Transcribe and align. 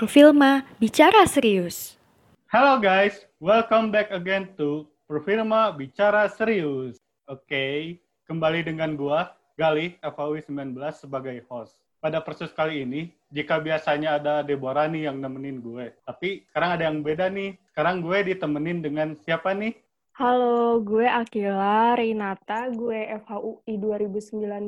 Perfilma 0.00 0.64
Bicara 0.80 1.28
Serius. 1.28 2.00
Halo 2.48 2.80
guys, 2.80 3.28
welcome 3.36 3.92
back 3.92 4.08
again 4.08 4.48
to 4.56 4.88
Perfilma 5.04 5.76
Bicara 5.76 6.24
Serius. 6.32 6.96
Oke, 7.28 8.00
kembali 8.24 8.64
dengan 8.64 8.96
gua, 8.96 9.36
Gali, 9.60 10.00
FAUI 10.00 10.40
19 10.48 10.72
sebagai 10.96 11.44
host. 11.52 11.76
Pada 12.00 12.16
persus 12.24 12.48
kali 12.48 12.88
ini, 12.88 13.12
jika 13.28 13.60
biasanya 13.60 14.16
ada 14.16 14.40
Deborah 14.40 14.88
nih 14.88 15.12
yang 15.12 15.20
nemenin 15.20 15.60
gue, 15.60 15.92
tapi 16.08 16.48
sekarang 16.48 16.80
ada 16.80 16.88
yang 16.88 17.04
beda 17.04 17.28
nih. 17.28 17.60
Sekarang 17.68 18.00
gue 18.00 18.18
ditemenin 18.24 18.80
dengan 18.80 19.12
siapa 19.20 19.52
nih? 19.52 19.76
Halo, 20.16 20.80
gue 20.80 21.04
Akila 21.04 21.92
Renata, 21.92 22.72
gue 22.72 23.04
FHUI 23.28 23.76
2019, 23.76 24.64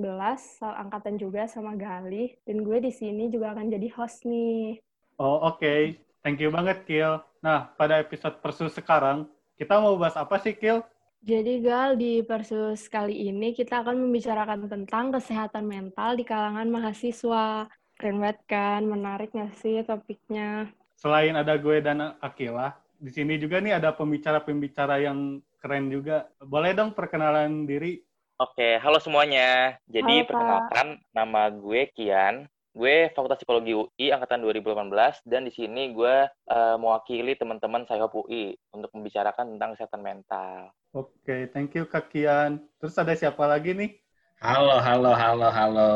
angkatan 0.61 1.17
juga 1.17 1.49
sama 1.49 1.73
Gali, 1.73 2.37
dan 2.45 2.61
gue 2.61 2.85
di 2.85 2.93
sini 2.93 3.33
juga 3.33 3.57
akan 3.57 3.73
jadi 3.73 3.89
host 3.97 4.29
nih. 4.29 4.77
Oh, 5.23 5.39
oke. 5.55 5.63
Okay. 5.63 6.03
Thank 6.27 6.43
you 6.43 6.51
banget, 6.51 6.83
Kil. 6.83 7.23
Nah, 7.47 7.71
pada 7.79 8.03
episode 8.03 8.43
Persus 8.43 8.75
sekarang, 8.75 9.31
kita 9.55 9.79
mau 9.79 9.95
bahas 9.95 10.19
apa 10.19 10.35
sih, 10.43 10.51
Kil? 10.51 10.83
Jadi, 11.23 11.63
Gal, 11.63 11.95
di 11.95 12.27
Persus 12.27 12.91
kali 12.91 13.31
ini 13.31 13.55
kita 13.55 13.87
akan 13.87 14.03
membicarakan 14.03 14.67
tentang 14.67 15.15
kesehatan 15.15 15.71
mental 15.71 16.19
di 16.19 16.27
kalangan 16.27 16.67
mahasiswa. 16.67 17.71
Keren 17.95 18.19
banget 18.19 18.43
kan? 18.51 18.83
Menarik 18.83 19.31
nggak 19.31 19.55
sih 19.63 19.79
topiknya? 19.87 20.67
Selain 20.99 21.39
ada 21.39 21.55
gue 21.55 21.79
dan 21.79 22.19
Akila, 22.19 22.75
di 22.99 23.15
sini 23.15 23.39
juga 23.39 23.63
nih 23.63 23.79
ada 23.79 23.95
pembicara-pembicara 23.95 25.07
yang 25.07 25.39
keren 25.63 25.87
juga. 25.87 26.27
Boleh 26.43 26.75
dong 26.75 26.99
perkenalan 26.99 27.63
diri? 27.63 28.03
Oke, 28.43 28.75
halo 28.83 28.99
semuanya. 28.99 29.79
Jadi 29.87 30.27
halo, 30.27 30.27
perkenalkan 30.27 30.99
nama 31.15 31.47
gue 31.47 31.87
Kian. 31.95 32.51
Gue 32.73 33.13
Fakultas 33.13 33.37
Psikologi 33.37 33.77
UI 33.77 34.09
angkatan 34.09 34.41
2018 34.41 35.29
dan 35.29 35.45
di 35.45 35.53
sini 35.53 35.93
gue 35.93 36.25
uh, 36.29 36.77
mewakili 36.81 37.37
teman-teman 37.37 37.85
saya 37.85 38.09
UI 38.09 38.57
untuk 38.73 38.89
membicarakan 38.97 39.57
tentang 39.57 39.77
kesehatan 39.77 40.01
mental. 40.01 40.73
Oke, 40.97 41.53
thank 41.53 41.77
you 41.77 41.85
Kak 41.85 42.09
Kian. 42.09 42.65
Terus 42.81 42.97
ada 42.97 43.13
siapa 43.13 43.45
lagi 43.45 43.77
nih? 43.77 43.93
Halo, 44.41 44.81
halo, 44.81 45.13
halo, 45.13 45.49
halo. 45.53 45.93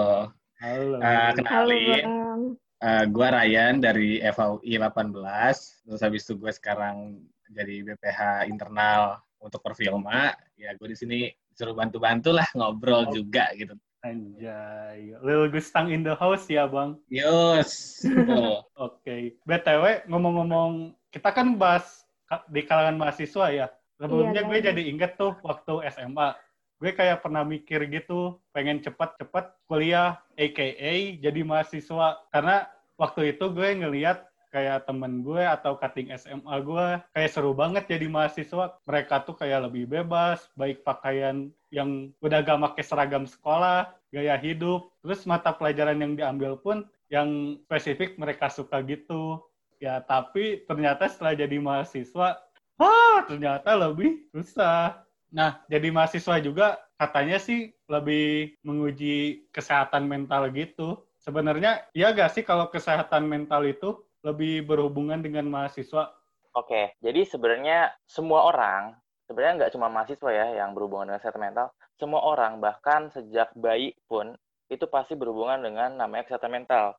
Halo. 0.60 0.96
Uh, 1.00 1.30
kenalin. 1.32 2.04
Halo, 2.04 2.56
uh, 2.82 3.04
gue 3.08 3.26
Ryan 3.26 3.74
dari 3.80 4.20
FAUI 4.20 4.76
18 4.76 5.88
terus 5.88 6.00
habis 6.04 6.22
itu 6.28 6.36
gue 6.36 6.52
sekarang 6.52 7.24
jadi 7.52 7.86
BPH 7.86 8.50
internal 8.50 9.22
untuk 9.40 9.62
perfilma 9.62 10.34
ya 10.58 10.74
gue 10.74 10.88
di 10.92 10.96
sini 10.98 11.18
suruh 11.56 11.72
bantu-bantu 11.72 12.34
lah 12.36 12.48
ngobrol 12.52 13.08
oh. 13.08 13.12
juga 13.12 13.48
gitu 13.56 13.72
Anjay, 14.06 15.18
Lil 15.18 15.50
Gustang 15.50 15.90
in 15.90 16.06
the 16.06 16.14
house 16.14 16.46
ya 16.46 16.70
bang? 16.70 16.94
Yes. 17.10 18.02
Oke, 18.06 18.62
okay. 18.78 19.22
BTW 19.42 20.06
ngomong-ngomong, 20.06 20.94
kita 21.10 21.34
kan 21.34 21.58
bahas 21.58 22.06
di 22.46 22.62
kalangan 22.62 23.02
mahasiswa 23.02 23.46
ya. 23.50 23.66
Sebelumnya 23.98 24.44
iya, 24.44 24.48
gue 24.48 24.58
jadi 24.62 24.82
inget 24.86 25.18
tuh 25.18 25.34
waktu 25.42 25.90
SMA 25.90 26.38
gue 26.76 26.92
kayak 26.92 27.24
pernah 27.24 27.40
mikir 27.40 27.88
gitu 27.88 28.36
pengen 28.52 28.84
cepat-cepat 28.84 29.56
kuliah 29.64 30.20
AKA 30.36 31.16
jadi 31.24 31.40
mahasiswa 31.40 32.20
karena 32.28 32.68
waktu 33.00 33.32
itu 33.32 33.48
gue 33.48 33.68
ngeliat 33.80 34.28
kayak 34.56 34.88
temen 34.88 35.20
gue 35.20 35.44
atau 35.44 35.76
cutting 35.76 36.08
SMA 36.16 36.56
gue 36.64 36.86
kayak 37.12 37.28
seru 37.28 37.52
banget 37.52 37.84
jadi 37.92 38.08
mahasiswa. 38.08 38.80
Mereka 38.88 39.28
tuh 39.28 39.36
kayak 39.36 39.68
lebih 39.68 39.84
bebas 39.84 40.48
baik 40.56 40.80
pakaian 40.80 41.52
yang 41.68 42.08
udah 42.24 42.40
gak 42.40 42.56
pakai 42.72 42.84
seragam 42.88 43.28
sekolah 43.28 43.92
gaya 44.08 44.40
hidup. 44.40 44.88
Terus 45.04 45.28
mata 45.28 45.52
pelajaran 45.52 46.00
yang 46.00 46.16
diambil 46.16 46.56
pun 46.56 46.88
yang 47.12 47.60
spesifik 47.68 48.16
mereka 48.16 48.48
suka 48.48 48.80
gitu. 48.80 49.44
Ya 49.76 50.00
tapi 50.00 50.64
ternyata 50.64 51.04
setelah 51.12 51.36
jadi 51.36 51.60
mahasiswa 51.60 52.40
wah 52.80 53.20
ternyata 53.28 53.76
lebih 53.76 54.24
susah. 54.32 55.04
Nah, 55.36 55.60
jadi 55.68 55.92
mahasiswa 55.92 56.40
juga 56.40 56.80
katanya 56.96 57.36
sih 57.36 57.76
lebih 57.92 58.56
menguji 58.64 59.44
kesehatan 59.52 60.08
mental 60.08 60.48
gitu. 60.56 61.04
Sebenarnya 61.20 61.84
iya 61.92 62.14
gak 62.14 62.32
sih 62.38 62.46
kalau 62.46 62.70
kesehatan 62.70 63.26
mental 63.28 63.66
itu 63.66 64.05
lebih 64.26 64.66
berhubungan 64.66 65.22
dengan 65.22 65.46
mahasiswa? 65.46 66.10
Oke, 66.58 66.98
jadi 66.98 67.22
sebenarnya 67.22 67.94
semua 68.08 68.50
orang, 68.50 68.98
sebenarnya 69.30 69.54
nggak 69.62 69.72
cuma 69.76 69.86
mahasiswa 69.86 70.30
ya 70.34 70.46
yang 70.64 70.74
berhubungan 70.74 71.14
dengan 71.14 71.20
kesehatan 71.22 71.44
mental, 71.46 71.66
semua 71.94 72.20
orang 72.26 72.58
bahkan 72.58 73.12
sejak 73.14 73.54
bayi 73.54 73.94
pun 74.10 74.34
itu 74.66 74.82
pasti 74.90 75.14
berhubungan 75.14 75.62
dengan 75.62 75.94
namanya 75.94 76.26
kesehatan 76.26 76.50
mental. 76.50 76.98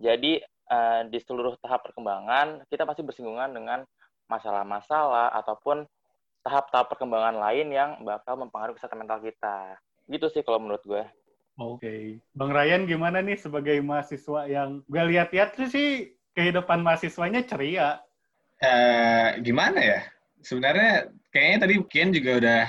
Jadi 0.00 0.40
uh, 0.72 1.04
di 1.10 1.18
seluruh 1.20 1.58
tahap 1.60 1.84
perkembangan 1.84 2.64
kita 2.72 2.88
pasti 2.88 3.04
bersinggungan 3.04 3.52
dengan 3.52 3.84
masalah-masalah 4.30 5.34
ataupun 5.44 5.84
tahap-tahap 6.42 6.90
perkembangan 6.96 7.36
lain 7.38 7.68
yang 7.70 7.90
bakal 8.02 8.40
mempengaruhi 8.40 8.78
kesehatan 8.80 9.04
mental 9.04 9.20
kita. 9.20 9.76
Gitu 10.08 10.26
sih 10.32 10.42
kalau 10.42 10.62
menurut 10.62 10.82
gue. 10.86 11.04
Oke. 11.60 11.78
Okay. 11.78 12.02
Bang 12.32 12.50
Ryan 12.50 12.88
gimana 12.88 13.20
nih 13.20 13.36
sebagai 13.36 13.76
mahasiswa 13.84 14.48
yang 14.48 14.80
gue 14.88 15.02
lihat-lihat 15.12 15.58
tuh 15.58 15.68
sih 15.68 16.16
kehidupan 16.32 16.80
mahasiswanya 16.80 17.44
ceria. 17.44 18.00
Uh, 18.62 19.38
gimana 19.42 19.80
ya? 19.80 20.00
Sebenarnya 20.42 21.10
kayaknya 21.30 21.58
tadi 21.66 21.74
Kian 21.86 22.10
juga 22.10 22.30
udah 22.38 22.60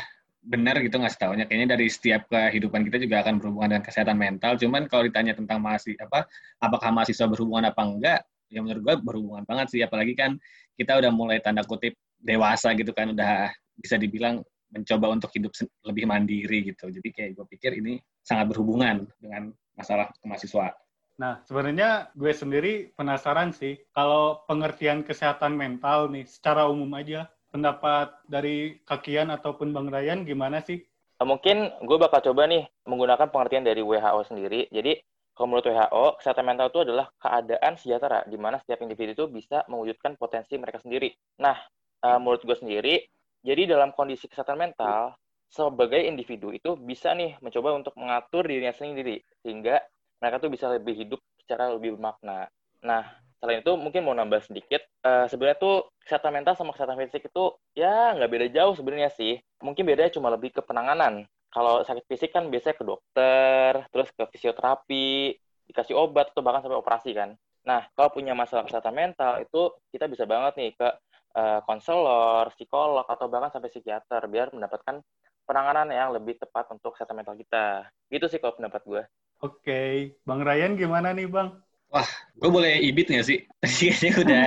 benar 0.43 0.75
gitu 0.83 0.99
nggak 0.99 1.13
setahunya. 1.15 1.45
Kayaknya 1.47 1.69
dari 1.79 1.87
setiap 1.87 2.27
kehidupan 2.27 2.83
kita 2.91 2.97
juga 2.99 3.23
akan 3.23 3.39
berhubungan 3.39 3.69
dengan 3.77 3.85
kesehatan 3.87 4.17
mental. 4.19 4.59
Cuman 4.59 4.85
kalau 4.91 5.07
ditanya 5.07 5.33
tentang 5.33 5.63
mahasiswa 5.63 6.03
apa, 6.05 6.27
apakah 6.59 6.89
mahasiswa 6.91 7.25
berhubungan 7.25 7.71
apa 7.71 7.81
enggak? 7.81 8.19
Ya 8.51 8.59
menurut 8.61 8.81
gue 8.83 8.95
berhubungan 9.01 9.43
banget 9.47 9.67
sih. 9.73 9.81
Apalagi 9.81 10.13
kan 10.13 10.35
kita 10.75 10.99
udah 10.99 11.11
mulai 11.13 11.39
tanda 11.39 11.63
kutip 11.63 11.95
dewasa 12.19 12.75
gitu 12.75 12.91
kan, 12.91 13.15
udah 13.15 13.49
bisa 13.79 13.95
dibilang 13.97 14.43
mencoba 14.73 15.05
untuk 15.13 15.29
hidup 15.33 15.53
lebih 15.85 16.05
mandiri 16.09 16.73
gitu. 16.73 16.89
Jadi 16.89 17.09
kayak 17.13 17.31
gue 17.37 17.45
pikir 17.57 17.77
ini 17.77 18.01
sangat 18.25 18.49
berhubungan 18.51 19.05
dengan 19.21 19.53
masalah 19.77 20.09
kemahasiswa. 20.21 20.73
Nah, 21.21 21.45
sebenarnya 21.45 22.09
gue 22.17 22.33
sendiri 22.33 22.89
penasaran 22.97 23.53
sih, 23.53 23.77
kalau 23.93 24.41
pengertian 24.49 25.05
kesehatan 25.05 25.53
mental 25.53 26.09
nih, 26.09 26.25
secara 26.25 26.65
umum 26.65 26.89
aja, 26.97 27.29
pendapat 27.53 28.17
dari 28.25 28.81
Kakian 28.81 29.29
ataupun 29.29 29.69
Bang 29.69 29.93
Ryan 29.93 30.25
gimana 30.25 30.65
sih? 30.65 30.81
Mungkin 31.21 31.85
gue 31.85 31.97
bakal 32.01 32.25
coba 32.25 32.49
nih 32.49 32.65
menggunakan 32.89 33.29
pengertian 33.29 33.63
dari 33.63 33.85
WHO 33.85 34.21
sendiri. 34.25 34.67
Jadi, 34.73 34.97
kalau 35.37 35.53
menurut 35.53 35.69
WHO, 35.69 36.05
kesehatan 36.17 36.45
mental 36.49 36.73
itu 36.73 36.79
adalah 36.81 37.05
keadaan 37.21 37.73
sejahtera, 37.77 38.25
di 38.25 38.37
mana 38.41 38.57
setiap 38.57 38.81
individu 38.81 39.13
itu 39.13 39.25
bisa 39.29 39.61
mewujudkan 39.69 40.17
potensi 40.17 40.57
mereka 40.57 40.81
sendiri. 40.81 41.13
Nah, 41.39 41.55
uh, 42.03 42.17
menurut 42.17 42.41
gue 42.41 42.57
sendiri, 42.57 43.05
jadi 43.45 43.69
dalam 43.69 43.93
kondisi 43.93 44.25
kesehatan 44.25 44.57
mental, 44.57 45.13
sebagai 45.53 46.01
individu 46.01 46.49
itu 46.49 46.73
bisa 46.73 47.13
nih 47.13 47.37
mencoba 47.37 47.77
untuk 47.77 47.93
mengatur 47.93 48.49
dirinya 48.49 48.73
sendiri 48.73 49.21
sehingga 49.45 49.77
mereka 50.23 50.39
tuh 50.39 50.47
bisa 50.47 50.71
lebih 50.71 50.95
hidup 50.95 51.19
secara 51.43 51.67
lebih 51.75 51.99
bermakna. 51.99 52.47
Nah, 52.79 53.03
selain 53.43 53.59
itu 53.59 53.75
mungkin 53.75 54.07
mau 54.07 54.15
nambah 54.15 54.39
sedikit, 54.47 54.87
uh, 55.03 55.27
sebenarnya 55.27 55.59
tuh 55.59 55.91
kesehatan 55.99 56.31
mental 56.31 56.55
sama 56.55 56.71
kesehatan 56.71 56.95
fisik 57.03 57.27
itu 57.27 57.43
ya 57.75 58.15
nggak 58.15 58.31
beda 58.31 58.47
jauh 58.55 58.71
sebenarnya 58.79 59.11
sih. 59.11 59.43
Mungkin 59.59 59.83
bedanya 59.83 60.15
cuma 60.15 60.31
lebih 60.31 60.55
ke 60.55 60.63
penanganan. 60.63 61.27
Kalau 61.51 61.83
sakit 61.83 62.07
fisik 62.07 62.31
kan 62.31 62.47
biasanya 62.47 62.79
ke 62.79 62.85
dokter, 62.87 63.71
terus 63.91 64.09
ke 64.15 64.23
fisioterapi, 64.31 65.35
dikasih 65.67 65.99
obat 65.99 66.31
atau 66.31 66.39
bahkan 66.39 66.63
sampai 66.63 66.79
operasi 66.79 67.11
kan. 67.11 67.35
Nah, 67.67 67.83
kalau 67.95 68.15
punya 68.15 68.31
masalah 68.31 68.63
kesehatan 68.63 68.95
mental 68.95 69.43
itu 69.43 69.75
kita 69.91 70.07
bisa 70.07 70.23
banget 70.23 70.53
nih 70.59 70.71
ke 70.79 70.87
uh, 71.35 71.59
konselor, 71.67 72.47
psikolog, 72.55 73.03
atau 73.05 73.27
bahkan 73.27 73.51
sampai 73.51 73.69
psikiater 73.71 74.23
biar 74.31 74.55
mendapatkan 74.55 75.03
penanganan 75.43 75.91
yang 75.91 76.15
lebih 76.15 76.39
tepat 76.39 76.71
untuk 76.71 76.95
kesehatan 76.95 77.19
mental 77.19 77.35
kita. 77.35 77.87
Gitu 78.07 78.25
sih 78.31 78.39
kalau 78.39 78.55
pendapat 78.55 78.81
gue. 78.87 79.03
Oke. 79.41 80.13
Bang 80.27 80.43
Ryan 80.43 80.77
gimana 80.77 81.15
nih 81.15 81.25
Bang? 81.25 81.63
Wah, 81.93 82.09
gue 82.37 82.49
boleh 82.49 82.81
ibit 82.81 83.09
nggak 83.09 83.25
sih? 83.25 83.39
Kayaknya 83.63 84.11
udah, 84.23 84.45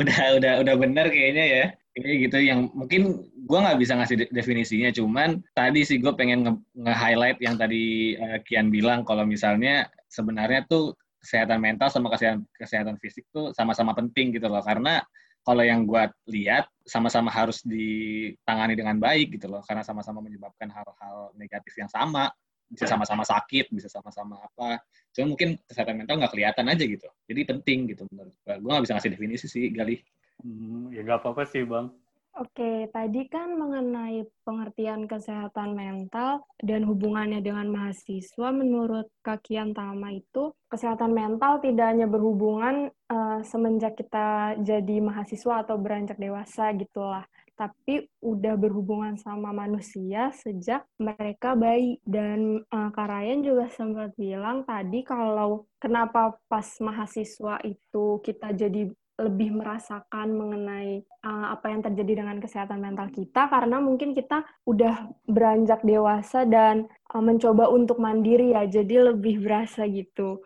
udah, 0.00 0.22
udah, 0.40 0.52
udah 0.64 0.74
benar 0.80 1.06
kayaknya 1.12 1.44
ya. 1.44 1.64
Kayak 1.98 2.30
gitu 2.30 2.38
yang 2.38 2.70
mungkin 2.72 3.26
gue 3.34 3.58
nggak 3.58 3.78
bisa 3.82 3.98
ngasih 3.98 4.30
definisinya, 4.30 4.94
cuman 4.94 5.42
tadi 5.50 5.82
sih 5.82 5.98
gue 5.98 6.14
pengen 6.14 6.62
nge-highlight 6.78 7.42
yang 7.42 7.58
tadi 7.58 8.14
uh, 8.14 8.38
Kian 8.46 8.70
bilang 8.70 9.02
kalau 9.02 9.26
misalnya 9.26 9.90
sebenarnya 10.06 10.62
tuh 10.70 10.94
kesehatan 11.18 11.58
mental 11.58 11.90
sama 11.90 12.08
kesehatan 12.14 12.46
kesehatan 12.54 12.96
fisik 13.02 13.26
tuh 13.34 13.50
sama-sama 13.50 13.92
penting 13.98 14.30
gitu 14.30 14.46
loh 14.46 14.62
karena 14.62 15.02
kalau 15.42 15.64
yang 15.66 15.88
gue 15.88 16.02
lihat 16.30 16.70
sama-sama 16.86 17.32
harus 17.32 17.64
ditangani 17.66 18.78
dengan 18.78 18.96
baik 19.02 19.34
gitu 19.34 19.50
loh 19.50 19.64
karena 19.66 19.82
sama-sama 19.82 20.22
menyebabkan 20.22 20.70
hal-hal 20.70 21.34
negatif 21.34 21.74
yang 21.74 21.90
sama 21.90 22.30
bisa 22.68 22.84
sama-sama 22.84 23.24
sakit 23.24 23.72
bisa 23.72 23.88
sama-sama 23.88 24.36
apa. 24.44 24.84
Cuma 25.16 25.34
mungkin 25.34 25.56
kesehatan 25.64 26.04
mental 26.04 26.20
nggak 26.20 26.32
kelihatan 26.36 26.66
aja 26.68 26.84
gitu. 26.84 27.08
Jadi 27.24 27.40
penting 27.48 27.78
gitu 27.90 28.02
menurut 28.12 28.34
gue 28.44 28.54
gue 28.60 28.70
nggak 28.70 28.84
bisa 28.84 28.94
ngasih 28.96 29.12
definisi 29.16 29.46
sih 29.48 29.72
Gali. 29.72 29.96
Hmm, 30.44 30.92
ya 30.94 31.02
nggak 31.02 31.24
apa-apa 31.24 31.48
sih 31.48 31.64
bang. 31.64 31.90
Oke, 32.38 32.86
tadi 32.94 33.26
kan 33.26 33.50
mengenai 33.58 34.22
pengertian 34.46 35.10
kesehatan 35.10 35.74
mental 35.74 36.46
dan 36.62 36.86
hubungannya 36.86 37.42
dengan 37.42 37.66
mahasiswa, 37.66 38.54
menurut 38.54 39.10
Kak 39.26 39.42
Kian 39.42 39.74
Tama 39.74 40.14
itu, 40.14 40.54
kesehatan 40.70 41.18
mental 41.18 41.58
tidak 41.58 41.90
hanya 41.90 42.06
berhubungan 42.06 42.94
uh, 43.10 43.42
semenjak 43.42 43.98
kita 43.98 44.54
jadi 44.62 45.02
mahasiswa 45.02 45.66
atau 45.66 45.82
beranjak 45.82 46.14
dewasa 46.14 46.70
gitulah, 46.78 47.26
tapi 47.58 48.06
udah 48.22 48.54
berhubungan 48.54 49.18
sama 49.18 49.50
manusia 49.50 50.30
sejak 50.30 50.86
mereka 51.02 51.58
bayi. 51.58 51.98
Dan 52.06 52.62
uh, 52.70 52.88
Kak 52.94 53.10
Ryan 53.10 53.42
juga 53.42 53.66
sempat 53.74 54.14
bilang 54.14 54.62
tadi 54.62 55.02
kalau 55.02 55.66
kenapa 55.82 56.38
pas 56.46 56.78
mahasiswa 56.78 57.58
itu 57.66 58.22
kita 58.22 58.54
jadi 58.54 58.86
lebih 59.18 59.50
merasakan 59.58 60.30
mengenai 60.30 61.02
uh, 61.26 61.50
apa 61.50 61.74
yang 61.74 61.82
terjadi 61.82 62.22
dengan 62.22 62.38
kesehatan 62.38 62.78
mental 62.78 63.10
kita 63.10 63.50
karena 63.50 63.82
mungkin 63.82 64.14
kita 64.14 64.46
udah 64.62 65.10
beranjak 65.26 65.82
dewasa 65.82 66.46
dan 66.46 66.86
uh, 67.10 67.18
mencoba 67.18 67.66
untuk 67.66 67.98
mandiri 67.98 68.54
ya 68.54 68.62
jadi 68.70 69.10
lebih 69.10 69.42
berasa 69.42 69.90
gitu. 69.90 70.38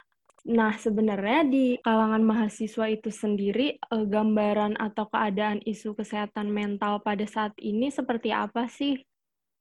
Nah, 0.42 0.74
sebenarnya 0.74 1.46
di 1.46 1.78
kalangan 1.86 2.18
mahasiswa 2.26 2.90
itu 2.90 3.14
sendiri, 3.14 3.78
uh, 3.94 4.02
gambaran 4.02 4.74
atau 4.74 5.06
keadaan 5.06 5.62
isu 5.62 5.94
kesehatan 5.94 6.50
mental 6.50 6.98
pada 6.98 7.22
saat 7.30 7.54
ini 7.62 7.94
seperti 7.94 8.34
apa 8.34 8.66
sih? 8.66 8.98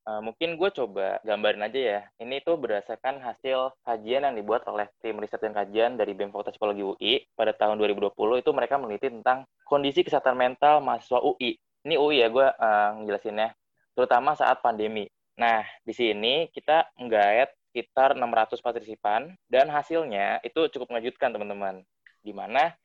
Uh, 0.02 0.18
mungkin 0.26 0.58
gue 0.58 0.70
coba 0.74 1.22
gambarin 1.22 1.62
aja 1.62 1.78
ya. 1.78 2.00
Ini 2.18 2.42
tuh 2.42 2.58
berdasarkan 2.58 3.22
hasil 3.22 3.78
kajian 3.86 4.26
yang 4.26 4.34
dibuat 4.34 4.66
oleh 4.66 4.90
tim 5.06 5.22
riset 5.22 5.38
dan 5.46 5.54
kajian 5.54 6.02
dari 6.02 6.18
BEM 6.18 6.34
Fakultas 6.34 6.58
Psikologi 6.58 6.82
UI 6.82 7.14
pada 7.38 7.54
tahun 7.54 7.78
2020 7.78 8.42
itu 8.42 8.50
mereka 8.50 8.82
meneliti 8.82 9.14
tentang 9.14 9.46
kondisi 9.62 10.02
kesehatan 10.02 10.34
mental 10.34 10.82
mahasiswa 10.82 11.22
UI. 11.22 11.62
Ini 11.86 11.94
UI 12.02 12.26
ya 12.26 12.34
gue 12.34 12.48
uh, 12.58 12.90
ngejelasinnya, 12.98 13.54
terutama 13.94 14.34
saat 14.34 14.58
pandemi. 14.66 15.06
Nah, 15.38 15.62
di 15.86 15.94
sini 15.94 16.50
kita 16.50 16.90
menggayat 16.98 17.54
sekitar 17.72 18.20
600 18.20 18.60
partisipan 18.60 19.32
dan 19.48 19.72
hasilnya 19.72 20.44
itu 20.44 20.68
cukup 20.76 20.92
mengejutkan 20.92 21.32
teman-teman. 21.32 21.88
Di 22.20 22.36
mana 22.36 22.76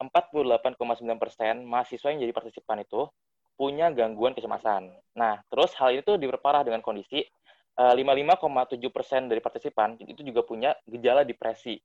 48,9% 0.00 0.80
mahasiswa 1.60 2.08
yang 2.08 2.24
jadi 2.24 2.32
partisipan 2.32 2.80
itu 2.80 3.04
punya 3.60 3.92
gangguan 3.92 4.32
kecemasan. 4.32 4.88
Nah, 5.12 5.44
terus 5.52 5.76
hal 5.76 5.92
itu 5.92 6.16
diperparah 6.16 6.64
dengan 6.64 6.80
kondisi 6.80 7.20
uh, 7.76 7.92
eh, 7.92 7.94
55,7 8.00 8.80
persen 8.88 9.28
dari 9.28 9.44
partisipan 9.44 10.00
itu 10.00 10.24
juga 10.24 10.40
punya 10.48 10.72
gejala 10.88 11.28
depresi, 11.28 11.76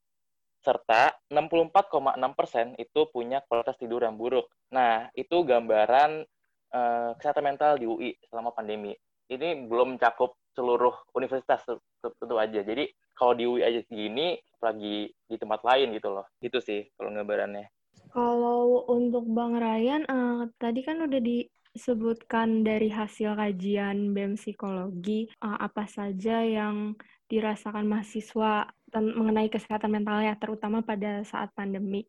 serta 0.63 1.11
64,6 1.27 2.39
persen 2.39 2.71
itu 2.79 3.11
punya 3.11 3.43
kualitas 3.43 3.75
tidur 3.75 4.07
yang 4.07 4.15
buruk. 4.15 4.47
Nah, 4.71 5.11
itu 5.13 5.43
gambaran 5.43 6.23
uh, 6.71 7.11
kesehatan 7.19 7.43
mental 7.43 7.75
di 7.75 7.85
UI 7.85 8.15
selama 8.31 8.55
pandemi. 8.55 8.95
Ini 9.27 9.67
belum 9.67 9.99
cakup 9.99 10.39
seluruh 10.55 10.95
universitas 11.13 11.61
tentu 12.01 12.35
aja. 12.39 12.63
Jadi 12.63 12.89
kalau 13.13 13.35
di 13.35 13.43
UI 13.45 13.61
aja 13.61 13.83
segini, 13.85 14.39
apalagi 14.57 15.11
di 15.11 15.35
tempat 15.35 15.61
lain 15.67 15.93
gitu 15.93 16.09
loh. 16.09 16.25
Itu 16.39 16.63
sih 16.63 16.87
kalau 16.95 17.11
gambarannya. 17.11 17.67
Kalau 18.15 18.87
untuk 18.87 19.27
Bang 19.27 19.59
Ryan, 19.59 20.07
uh, 20.07 20.47
tadi 20.55 20.87
kan 20.87 21.03
udah 21.03 21.19
di 21.19 21.43
sebutkan 21.75 22.63
dari 22.63 22.87
hasil 22.87 23.35
kajian 23.35 24.15
BEM 24.15 24.39
Psikologi 24.39 25.27
uh, 25.43 25.59
apa 25.59 25.83
saja 25.91 26.39
yang 26.39 26.95
dirasakan 27.27 27.83
mahasiswa 27.83 28.71
mengenai 28.95 29.51
kesehatan 29.51 29.91
mentalnya, 29.91 30.39
terutama 30.39 30.79
pada 30.79 31.19
saat 31.27 31.51
pandemi. 31.51 32.07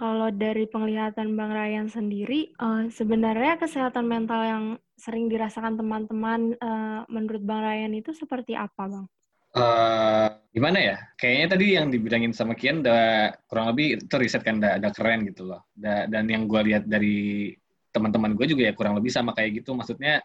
Kalau 0.00 0.32
dari 0.32 0.64
penglihatan 0.64 1.36
Bang 1.36 1.52
Ryan 1.52 1.84
sendiri, 1.92 2.56
uh, 2.56 2.88
sebenarnya 2.88 3.60
kesehatan 3.60 4.08
mental 4.08 4.40
yang 4.40 4.64
sering 4.96 5.28
dirasakan 5.28 5.76
teman-teman 5.76 6.56
uh, 6.56 7.04
menurut 7.12 7.44
Bang 7.44 7.60
Ryan 7.60 7.92
itu 7.92 8.16
seperti 8.16 8.56
apa, 8.56 8.88
Bang? 8.88 9.04
Uh, 9.52 10.32
gimana 10.56 10.80
ya? 10.80 10.96
Kayaknya 11.20 11.46
tadi 11.52 11.66
yang 11.76 11.92
dibilangin 11.92 12.32
sama 12.32 12.56
Kian 12.56 12.80
udah 12.80 13.28
kurang 13.44 13.76
lebih 13.76 14.00
itu 14.00 14.14
riset 14.16 14.40
kan 14.40 14.56
udah, 14.56 14.80
udah 14.80 14.92
keren 14.96 15.20
gitu 15.28 15.44
loh. 15.44 15.68
Da, 15.76 16.08
dan 16.08 16.24
yang 16.32 16.48
gue 16.48 16.60
lihat 16.72 16.88
dari 16.88 17.52
teman-teman 17.92 18.32
gue 18.32 18.46
juga 18.48 18.62
ya 18.64 18.72
kurang 18.72 18.96
lebih 18.96 19.12
sama 19.12 19.36
kayak 19.36 19.60
gitu 19.60 19.76
maksudnya 19.76 20.24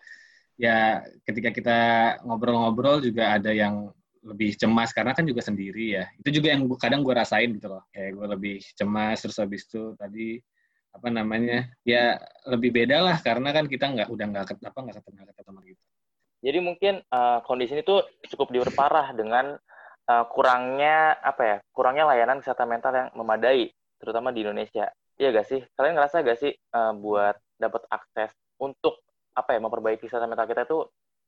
ya 0.55 1.03
ketika 1.27 1.49
kita 1.51 1.79
ngobrol-ngobrol 2.23 3.03
juga 3.03 3.35
ada 3.35 3.51
yang 3.51 3.91
lebih 4.25 4.57
cemas 4.57 4.89
karena 4.89 5.13
kan 5.13 5.23
juga 5.23 5.45
sendiri 5.45 6.01
ya 6.01 6.05
itu 6.17 6.41
juga 6.41 6.57
yang 6.57 6.65
kadang 6.75 7.05
gue 7.05 7.13
rasain 7.13 7.53
gitu 7.53 7.69
loh 7.69 7.85
kayak 7.93 8.17
gue 8.17 8.27
lebih 8.33 8.57
cemas 8.73 9.21
terus 9.21 9.37
habis 9.37 9.69
itu 9.69 9.93
tadi 9.95 10.41
apa 10.95 11.07
namanya 11.11 11.69
ya 11.85 12.17
lebih 12.49 12.73
beda 12.73 13.05
lah 13.05 13.17
karena 13.21 13.53
kan 13.53 13.69
kita 13.69 13.85
nggak 13.85 14.07
udah 14.09 14.25
nggak 14.31 14.43
apa 14.49 14.79
nggak 14.81 14.95
ketemu 14.99 15.31
ketemu 15.35 15.59
gitu 15.69 15.83
jadi 16.45 16.59
mungkin 16.61 16.93
uh, 17.13 17.39
kondisi 17.45 17.77
ini 17.77 17.83
tuh 17.85 18.01
cukup 18.33 18.49
diperparah 18.53 19.13
dengan 19.13 19.55
uh, 20.09 20.25
kurangnya 20.33 21.21
apa 21.21 21.41
ya 21.45 21.57
kurangnya 21.69 22.09
layanan 22.09 22.41
kesehatan 22.41 22.69
mental 22.69 22.93
yang 22.93 23.07
memadai 23.13 23.69
terutama 24.01 24.33
di 24.33 24.41
Indonesia 24.41 24.89
Iya 25.15 25.29
gak 25.31 25.47
sih? 25.47 25.61
Kalian 25.75 25.95
ngerasa 25.95 26.23
gak 26.27 26.39
sih 26.39 26.51
uh, 26.75 26.91
buat 26.95 27.35
dapat 27.55 27.87
akses 27.87 28.35
untuk 28.59 28.99
apa 29.35 29.55
ya 29.55 29.59
memperbaiki 29.63 30.07
kesehatan 30.07 30.31
mental 30.31 30.47
kita 30.47 30.67
itu 30.67 30.79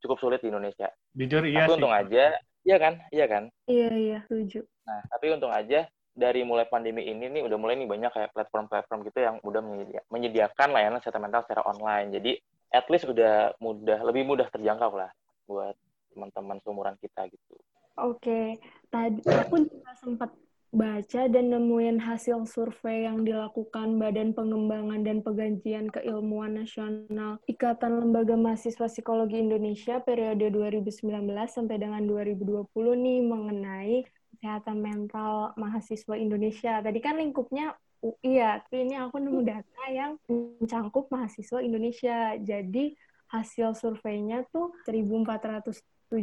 cukup 0.03 0.17
sulit 0.19 0.39
di 0.43 0.51
Indonesia. 0.51 0.91
Jujur 1.15 1.43
iya 1.47 1.63
tapi 1.63 1.71
sih. 1.71 1.75
untung 1.79 1.95
aja, 1.95 2.25
iya 2.67 2.77
kan, 2.77 2.93
iya 3.15 3.25
kan. 3.31 3.43
Iya 3.65 3.89
iya, 3.95 4.17
setuju. 4.27 4.67
Nah 4.83 4.99
tapi 5.07 5.31
untung 5.31 5.55
aja 5.55 5.87
dari 6.17 6.41
mulai 6.41 6.65
pandemi 6.67 7.05
ini 7.07 7.29
nih 7.29 7.45
udah 7.45 7.57
mulai 7.61 7.77
nih 7.77 7.87
banyak 7.87 8.11
kayak 8.11 8.33
platform-platform 8.33 9.05
gitu 9.07 9.19
yang 9.21 9.37
udah 9.45 9.61
menyediakan 10.09 10.73
layanan 10.73 10.99
kesehatan 10.99 11.23
mental 11.23 11.45
secara 11.45 11.63
online. 11.63 12.09
Jadi 12.11 12.31
at 12.73 12.89
least 12.91 13.07
udah 13.07 13.55
mudah, 13.63 14.01
lebih 14.03 14.27
mudah 14.27 14.49
terjangkau 14.51 14.97
lah 14.97 15.13
buat 15.47 15.77
teman-teman 16.11 16.57
seumuran 16.65 16.97
kita 16.99 17.29
gitu. 17.29 17.55
Oke, 17.97 18.57
tadi 18.89 19.21
aku 19.25 19.61
juga 19.65 19.93
sempat 19.97 20.29
baca 20.75 21.31
dan 21.31 21.53
nemuin 21.53 22.03
hasil 22.03 22.43
survei 22.43 23.07
yang 23.07 23.23
dilakukan 23.23 23.95
Badan 23.95 24.35
Pengembangan 24.35 25.01
dan 25.07 25.23
Pengkajian 25.23 25.87
Keilmuan 25.87 26.59
Nasional 26.59 27.39
Ikatan 27.47 28.03
Lembaga 28.03 28.35
Mahasiswa 28.35 28.91
Psikologi 28.91 29.39
Indonesia 29.39 30.03
periode 30.03 30.51
2019 30.51 31.07
sampai 31.47 31.79
dengan 31.79 32.03
2020 32.03 32.67
nih 32.75 33.19
mengenai 33.23 33.95
kesehatan 34.37 34.77
mental 34.83 35.57
mahasiswa 35.57 36.13
Indonesia. 36.13 36.83
Tadi 36.83 36.99
kan 37.01 37.17
lingkupnya 37.17 37.73
UI 38.05 38.37
ya, 38.37 38.61
tapi 38.61 38.85
ini 38.85 38.93
aku 38.99 39.17
nemu 39.17 39.41
data 39.41 39.83
yang 39.89 40.21
mencangkup 40.29 41.09
mahasiswa 41.09 41.57
Indonesia. 41.65 42.37
Jadi 42.37 42.93
hasil 43.33 43.73
surveinya 43.73 44.45
tuh 44.53 44.77
1.470 44.85 46.13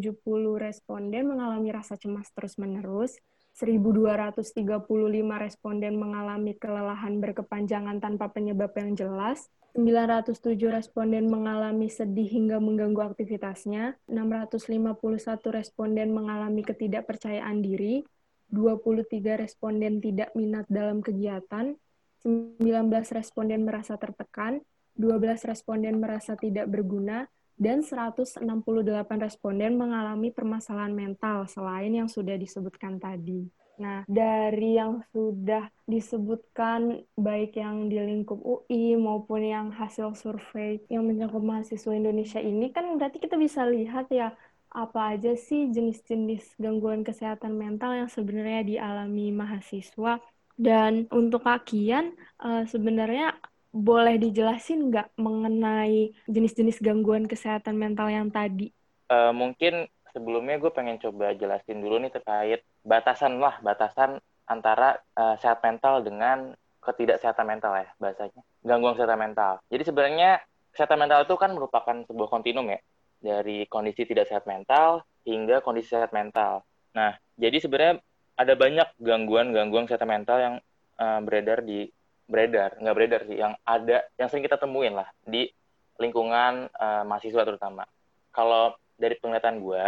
responden 0.62 1.24
mengalami 1.26 1.74
rasa 1.74 1.98
cemas 1.98 2.30
terus-menerus, 2.30 3.18
1.235 3.54 4.42
responden 5.38 5.94
mengalami 5.94 6.58
kelelahan 6.58 7.22
berkepanjangan 7.22 8.02
tanpa 8.02 8.34
penyebab 8.34 8.74
yang 8.74 8.98
jelas, 8.98 9.46
907 9.78 10.58
responden 10.70 11.26
mengalami 11.30 11.90
sedih 11.90 12.26
hingga 12.26 12.58
mengganggu 12.58 13.14
aktivitasnya, 13.14 13.98
651 14.10 15.54
responden 15.54 16.14
mengalami 16.14 16.62
ketidakpercayaan 16.66 17.62
diri, 17.62 18.02
23 18.50 19.38
responden 19.38 19.98
tidak 19.98 20.30
minat 20.38 20.66
dalam 20.70 21.02
kegiatan, 21.02 21.74
19 22.26 22.58
responden 23.14 23.66
merasa 23.66 23.98
tertekan, 23.98 24.62
12 24.94 25.42
responden 25.46 25.98
merasa 25.98 26.38
tidak 26.38 26.70
berguna, 26.70 27.26
dan 27.54 27.82
168 27.82 28.42
responden 29.22 29.78
mengalami 29.78 30.34
permasalahan 30.34 30.92
mental 30.92 31.46
selain 31.46 31.94
yang 31.94 32.10
sudah 32.10 32.34
disebutkan 32.34 32.98
tadi. 32.98 33.46
Nah, 33.74 34.06
dari 34.06 34.78
yang 34.78 35.02
sudah 35.10 35.66
disebutkan 35.82 37.02
baik 37.18 37.58
yang 37.58 37.90
di 37.90 37.98
lingkup 37.98 38.38
UI 38.38 38.94
maupun 38.94 39.42
yang 39.42 39.66
hasil 39.74 40.14
survei 40.14 40.78
yang 40.86 41.02
mencakup 41.02 41.42
mahasiswa 41.42 41.90
Indonesia 41.90 42.38
ini 42.38 42.70
kan 42.70 42.86
berarti 42.94 43.18
kita 43.18 43.34
bisa 43.34 43.66
lihat 43.66 44.06
ya 44.14 44.30
apa 44.74 45.14
aja 45.14 45.34
sih 45.38 45.70
jenis-jenis 45.70 46.58
gangguan 46.58 47.06
kesehatan 47.06 47.54
mental 47.54 47.94
yang 47.94 48.10
sebenarnya 48.10 48.62
dialami 48.66 49.30
mahasiswa 49.30 50.22
dan 50.54 51.10
untuk 51.10 51.46
kakian 51.46 52.14
uh, 52.42 52.62
sebenarnya 52.66 53.34
boleh 53.74 54.22
dijelasin 54.22 54.86
nggak 54.86 55.18
mengenai 55.18 56.14
jenis-jenis 56.30 56.78
gangguan 56.78 57.26
kesehatan 57.26 57.74
mental 57.74 58.06
yang 58.06 58.30
tadi? 58.30 58.70
Uh, 59.10 59.34
mungkin 59.34 59.90
sebelumnya 60.14 60.62
gue 60.62 60.70
pengen 60.70 61.02
coba 61.02 61.34
jelasin 61.34 61.82
dulu 61.82 61.98
nih 61.98 62.14
terkait 62.14 62.62
batasan 62.86 63.42
lah, 63.42 63.58
batasan 63.66 64.22
antara 64.46 65.02
uh, 65.18 65.34
sehat 65.42 65.58
mental 65.66 66.06
dengan 66.06 66.54
ketidaksehatan 66.86 67.50
mental 67.50 67.74
ya 67.74 67.90
bahasanya. 67.98 68.46
Gangguan 68.62 68.94
kesehatan 68.94 69.18
mental. 69.18 69.58
Jadi 69.66 69.82
sebenarnya 69.82 70.30
kesehatan 70.70 70.98
mental 71.02 71.26
itu 71.26 71.34
kan 71.34 71.50
merupakan 71.50 71.96
sebuah 72.06 72.28
kontinum 72.30 72.70
ya 72.70 72.78
dari 73.18 73.66
kondisi 73.66 74.06
tidak 74.06 74.30
sehat 74.30 74.46
mental 74.46 75.02
hingga 75.26 75.58
kondisi 75.66 75.90
sehat 75.98 76.14
mental. 76.14 76.62
Nah, 76.94 77.18
jadi 77.34 77.58
sebenarnya 77.58 77.98
ada 78.38 78.54
banyak 78.54 78.88
gangguan-gangguan 79.02 79.90
kesehatan 79.90 80.10
mental 80.14 80.38
yang 80.38 80.54
uh, 81.02 81.18
beredar 81.26 81.66
di 81.66 81.90
beredar 82.24 82.80
nggak 82.80 82.96
beredar 82.96 83.20
sih 83.28 83.36
yang 83.36 83.52
ada 83.68 84.00
yang 84.16 84.32
sering 84.32 84.44
kita 84.44 84.56
temuin 84.56 84.96
lah 84.96 85.08
di 85.24 85.48
lingkungan 86.00 86.66
uh, 86.74 87.02
mahasiswa 87.06 87.42
terutama. 87.46 87.86
Kalau 88.34 88.74
dari 88.98 89.14
penglihatan 89.18 89.62
gue, 89.62 89.86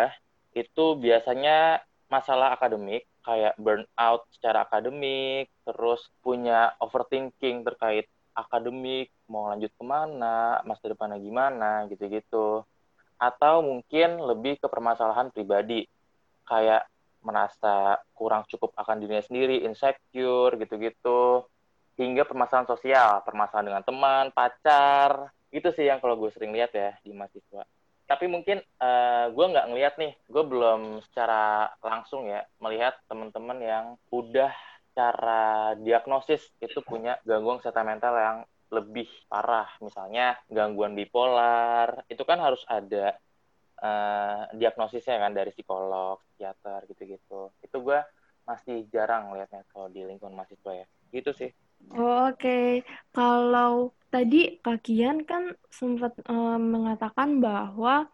itu 0.55 0.85
biasanya 0.99 1.83
masalah 2.07 2.55
akademik 2.55 3.07
kayak 3.27 3.59
burnout 3.59 4.23
secara 4.31 4.63
akademik, 4.63 5.51
terus 5.67 6.07
punya 6.23 6.79
overthinking 6.79 7.67
terkait 7.67 8.07
akademik, 8.39 9.11
mau 9.27 9.51
lanjut 9.51 9.75
ke 9.75 9.83
mana, 9.83 10.63
masa 10.63 10.87
depannya 10.87 11.19
gimana, 11.19 11.91
gitu-gitu. 11.91 12.63
Atau 13.19 13.67
mungkin 13.67 14.23
lebih 14.23 14.63
ke 14.63 14.71
permasalahan 14.71 15.35
pribadi, 15.35 15.91
kayak 16.47 16.87
merasa 17.27 17.99
kurang 18.15 18.47
cukup 18.47 18.71
akan 18.79 19.03
dirinya 19.03 19.25
sendiri, 19.27 19.67
insecure 19.67 20.55
gitu-gitu, 20.63 21.43
hingga 21.97 22.29
permasalahan 22.29 22.69
sosial, 22.69 23.25
permasalahan 23.25 23.67
dengan 23.73 23.85
teman, 23.85 24.25
pacar, 24.33 25.33
itu 25.53 25.69
sih 25.73 25.89
yang 25.89 25.99
kalau 26.01 26.21
gue 26.21 26.29
sering 26.33 26.53
lihat 26.53 26.73
ya 26.77 26.93
di 27.01 27.17
mahasiswa. 27.17 27.65
Tapi 28.07 28.31
mungkin 28.31 28.63
uh, 28.79 29.33
gue 29.35 29.47
nggak 29.51 29.67
ngelihat 29.73 29.95
nih, 29.99 30.13
gue 30.31 30.45
belum 30.47 31.03
secara 31.11 31.73
langsung 31.83 32.31
ya 32.31 32.45
melihat 32.63 32.95
teman-teman 33.11 33.59
yang 33.59 33.85
udah 34.15 34.53
cara 34.95 35.75
diagnosis 35.77 36.55
itu 36.63 36.81
punya 36.81 37.19
gangguan 37.27 37.59
kesehatan 37.59 37.85
mental 37.85 38.15
yang 38.17 38.39
lebih 38.71 39.07
parah, 39.27 39.69
misalnya 39.83 40.39
gangguan 40.51 40.95
bipolar, 40.95 42.03
itu 42.11 42.23
kan 42.23 42.39
harus 42.39 42.63
ada 42.67 43.15
uh, 43.83 44.51
diagnosisnya 44.55 45.23
kan 45.23 45.33
dari 45.35 45.51
psikolog, 45.55 46.23
psikiater 46.31 46.87
gitu-gitu. 46.91 47.51
Itu 47.63 47.77
gue 47.83 47.99
masih 48.47 48.87
jarang 48.91 49.35
lihatnya 49.35 49.67
kalau 49.75 49.91
di 49.91 50.07
lingkungan 50.07 50.35
mahasiswa 50.35 50.73
ya. 50.73 50.87
Gitu 51.11 51.31
sih. 51.35 51.51
Oh, 51.97 52.29
Oke, 52.29 52.37
okay. 52.37 52.67
kalau 53.17 53.97
tadi 54.13 54.61
kakian 54.65 55.25
kan 55.31 55.55
sempat 55.79 56.13
uh, 56.29 56.59
mengatakan 56.61 57.41
bahwa 57.41 58.09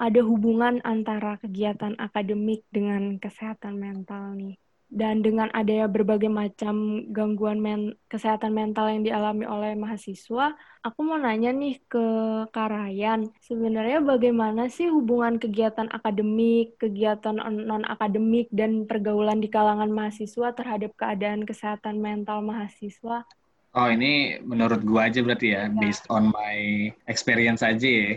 ada 0.00 0.20
hubungan 0.30 0.80
antara 0.82 1.36
kegiatan 1.42 1.94
akademik 1.98 2.64
dengan 2.70 3.18
kesehatan 3.22 3.74
mental 3.76 4.34
nih 4.40 4.56
dan 4.90 5.22
dengan 5.22 5.46
adanya 5.54 5.86
berbagai 5.86 6.26
macam 6.26 7.06
gangguan 7.14 7.62
men 7.62 7.94
kesehatan 8.10 8.50
mental 8.50 8.90
yang 8.90 9.06
dialami 9.06 9.46
oleh 9.46 9.78
mahasiswa, 9.78 10.58
aku 10.82 10.98
mau 11.06 11.14
nanya 11.14 11.54
nih 11.54 11.78
ke 11.86 12.06
Karayan, 12.50 13.30
sebenarnya 13.38 14.02
bagaimana 14.02 14.66
sih 14.66 14.90
hubungan 14.90 15.38
kegiatan 15.38 15.86
akademik, 15.94 16.74
kegiatan 16.82 17.38
non-akademik, 17.38 18.50
dan 18.50 18.90
pergaulan 18.90 19.38
di 19.38 19.46
kalangan 19.46 19.94
mahasiswa 19.94 20.50
terhadap 20.58 20.90
keadaan 20.98 21.46
kesehatan 21.46 22.02
mental 22.02 22.42
mahasiswa? 22.42 23.22
Oh, 23.70 23.86
ini 23.86 24.42
menurut 24.42 24.82
gua 24.82 25.06
aja 25.06 25.22
berarti 25.22 25.54
ya, 25.54 25.70
ya. 25.70 25.78
based 25.78 26.02
on 26.10 26.34
my 26.34 26.90
experience 27.06 27.62
aja 27.62 27.86
ya. 27.86 28.12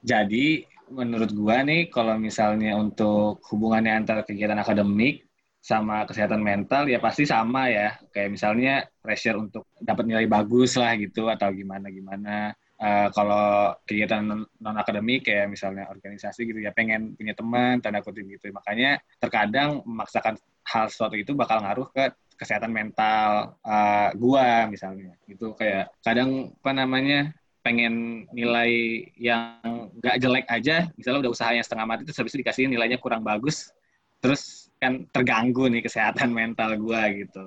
Jadi, 0.00 0.64
menurut 0.88 1.36
gua 1.36 1.60
nih, 1.60 1.92
kalau 1.92 2.16
misalnya 2.16 2.80
untuk 2.80 3.44
hubungannya 3.52 3.92
antara 3.92 4.24
kegiatan 4.24 4.56
akademik 4.56 5.28
sama 5.64 6.04
kesehatan 6.04 6.44
mental 6.44 6.84
ya 6.84 7.00
pasti 7.00 7.24
sama 7.24 7.72
ya. 7.72 7.96
Kayak 8.12 8.36
misalnya 8.36 8.74
pressure 9.00 9.40
untuk 9.40 9.64
dapat 9.80 10.04
nilai 10.04 10.28
bagus 10.28 10.76
lah 10.76 10.92
gitu 11.00 11.32
atau 11.32 11.48
gimana 11.56 11.88
gimana. 11.88 12.52
Uh, 12.76 13.08
kalau 13.16 13.72
kegiatan 13.88 14.44
non 14.44 14.76
akademik 14.76 15.24
kayak 15.24 15.48
misalnya 15.48 15.88
organisasi 15.88 16.44
gitu 16.44 16.60
ya 16.60 16.74
pengen 16.76 17.16
punya 17.16 17.32
teman 17.32 17.80
tanda 17.80 18.04
kutip 18.04 18.28
gitu. 18.28 18.52
Makanya 18.52 19.00
terkadang 19.16 19.80
memaksakan 19.88 20.36
hal 20.68 20.92
sesuatu 20.92 21.16
itu 21.16 21.32
bakal 21.32 21.64
ngaruh 21.64 21.88
ke 21.96 22.12
kesehatan 22.36 22.68
mental 22.68 23.56
uh, 23.64 24.12
gua 24.20 24.68
misalnya. 24.68 25.16
Gitu 25.24 25.56
kayak 25.56 25.96
kadang 26.04 26.52
apa 26.60 26.72
namanya 26.76 27.32
pengen 27.64 28.28
nilai 28.36 29.00
yang 29.16 29.88
nggak 29.96 30.20
jelek 30.20 30.44
aja. 30.52 30.92
Misalnya 31.00 31.24
udah 31.24 31.32
usahanya 31.32 31.64
setengah 31.64 31.88
mati 31.88 32.04
terus 32.04 32.20
habis 32.20 32.36
itu 32.36 32.44
dikasih 32.44 32.68
nilainya 32.68 33.00
kurang 33.00 33.24
bagus 33.24 33.72
terus 34.20 34.63
kan 34.84 34.94
terganggu 35.08 35.64
nih 35.72 35.80
kesehatan 35.80 36.30
mental 36.38 36.76
gue 36.76 37.02
gitu 37.24 37.44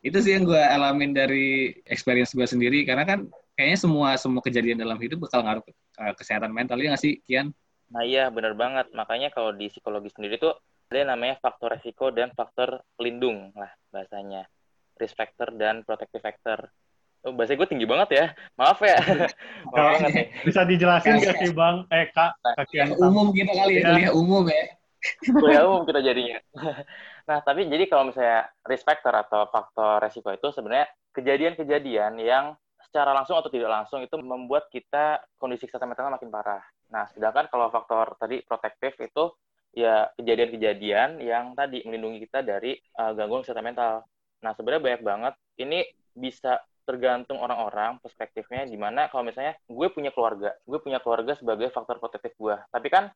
itu 0.00 0.16
sih 0.24 0.32
yang 0.32 0.48
gue 0.48 0.56
alamin 0.56 1.12
dari 1.12 1.76
experience 1.84 2.32
gue 2.32 2.46
sendiri 2.48 2.88
karena 2.88 3.04
kan 3.04 3.28
kayaknya 3.52 3.78
semua 3.78 4.16
semua 4.16 4.40
kejadian 4.40 4.80
dalam 4.80 4.96
hidup 4.96 5.28
bakal 5.28 5.44
ngaruh 5.44 5.60
ke 5.60 5.72
kesehatan 6.16 6.48
mental 6.56 6.80
ya 6.80 6.96
nggak 6.96 7.02
sih 7.04 7.20
Kian? 7.28 7.52
Nah 7.92 8.00
iya 8.00 8.32
benar 8.32 8.56
banget 8.56 8.88
makanya 8.96 9.28
kalau 9.28 9.52
di 9.52 9.68
psikologi 9.68 10.08
sendiri 10.08 10.40
tuh 10.40 10.56
ada 10.88 11.12
namanya 11.12 11.36
faktor 11.36 11.76
resiko 11.76 12.08
dan 12.08 12.32
faktor 12.32 12.80
pelindung 12.96 13.52
lah 13.52 13.68
bahasanya 13.92 14.48
risk 14.96 15.16
factor 15.16 15.52
dan 15.52 15.84
protective 15.84 16.24
factor. 16.24 16.72
Oh, 17.20 17.36
bahasa 17.36 17.52
gue 17.52 17.68
tinggi 17.68 17.84
banget 17.84 18.16
ya. 18.16 18.26
Maaf 18.56 18.80
ya. 18.80 18.96
Maaf 19.76 20.00
banget. 20.00 20.32
Bisa 20.40 20.64
dijelasin 20.64 21.20
gak 21.20 21.36
sih 21.36 21.52
Bang? 21.52 21.84
Eh 21.92 22.08
Kak, 22.16 22.32
nah, 22.40 22.56
Kak 22.56 22.96
Umum 22.96 23.28
gitu 23.36 23.52
kali 23.52 23.84
ya, 23.84 24.08
ya. 24.08 24.10
umum 24.16 24.48
ya 24.48 24.79
kuliah 25.24 25.64
umum 25.64 25.88
kita 25.88 26.00
jadinya. 26.04 26.38
nah, 27.28 27.38
tapi 27.40 27.66
jadi 27.66 27.88
kalau 27.88 28.12
misalnya 28.12 28.48
risk 28.68 28.84
factor 28.84 29.14
atau 29.16 29.48
faktor 29.48 30.00
resiko 30.04 30.28
itu 30.32 30.48
sebenarnya 30.52 30.86
kejadian-kejadian 31.16 32.20
yang 32.20 32.54
secara 32.80 33.14
langsung 33.14 33.38
atau 33.38 33.48
tidak 33.52 33.70
langsung 33.70 34.02
itu 34.02 34.16
membuat 34.18 34.66
kita 34.68 35.22
kondisi 35.38 35.68
kesehatan 35.70 35.94
mental 35.94 36.10
makin 36.10 36.32
parah. 36.32 36.64
Nah, 36.90 37.06
sedangkan 37.14 37.46
kalau 37.48 37.70
faktor 37.70 38.18
tadi 38.18 38.42
protektif 38.42 38.98
itu 38.98 39.30
ya 39.70 40.10
kejadian-kejadian 40.18 41.22
yang 41.22 41.54
tadi 41.54 41.86
melindungi 41.86 42.26
kita 42.26 42.42
dari 42.42 42.74
uh, 42.98 43.14
gangguan 43.14 43.46
kesehatan 43.46 43.66
mental. 43.70 43.94
Nah, 44.42 44.52
sebenarnya 44.58 44.82
banyak 44.82 45.02
banget. 45.06 45.34
Ini 45.60 45.78
bisa 46.16 46.58
tergantung 46.82 47.38
orang-orang 47.38 48.02
perspektifnya 48.02 48.66
di 48.66 48.74
mana 48.74 49.06
kalau 49.06 49.22
misalnya 49.22 49.54
gue 49.70 49.88
punya 49.94 50.10
keluarga, 50.10 50.50
gue 50.66 50.78
punya 50.82 50.98
keluarga 50.98 51.38
sebagai 51.38 51.70
faktor 51.70 52.02
protektif 52.02 52.34
gue. 52.34 52.56
Tapi 52.74 52.88
kan 52.90 53.14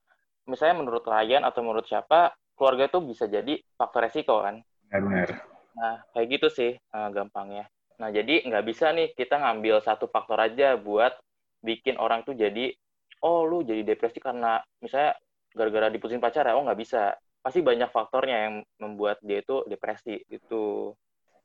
misalnya 0.48 0.84
menurut 0.84 1.04
Ryan 1.04 1.44
atau 1.44 1.60
menurut 1.64 1.86
siapa 1.88 2.32
keluarga 2.54 2.86
itu 2.86 2.98
bisa 3.02 3.24
jadi 3.26 3.58
faktor 3.74 4.06
resiko 4.06 4.40
kan? 4.40 4.62
Benar. 4.88 5.28
Nah 5.74 6.04
kayak 6.14 6.28
gitu 6.38 6.48
sih 6.52 6.70
uh, 6.94 7.08
gampangnya. 7.10 7.66
Nah 7.98 8.08
jadi 8.10 8.46
nggak 8.46 8.64
bisa 8.64 8.94
nih 8.94 9.12
kita 9.14 9.38
ngambil 9.42 9.82
satu 9.82 10.06
faktor 10.06 10.38
aja 10.38 10.78
buat 10.78 11.14
bikin 11.64 11.96
orang 11.98 12.22
tuh 12.22 12.36
jadi 12.36 12.74
oh 13.24 13.48
lu 13.48 13.64
jadi 13.64 13.82
depresi 13.82 14.20
karena 14.20 14.60
misalnya 14.78 15.16
gara-gara 15.54 15.88
diputusin 15.90 16.22
pacar 16.22 16.46
ya? 16.46 16.54
Oh 16.54 16.64
nggak 16.64 16.80
bisa. 16.80 17.14
Pasti 17.44 17.60
banyak 17.60 17.92
faktornya 17.92 18.48
yang 18.48 18.54
membuat 18.80 19.20
dia 19.20 19.44
itu 19.44 19.64
depresi 19.68 20.22
gitu. 20.32 20.96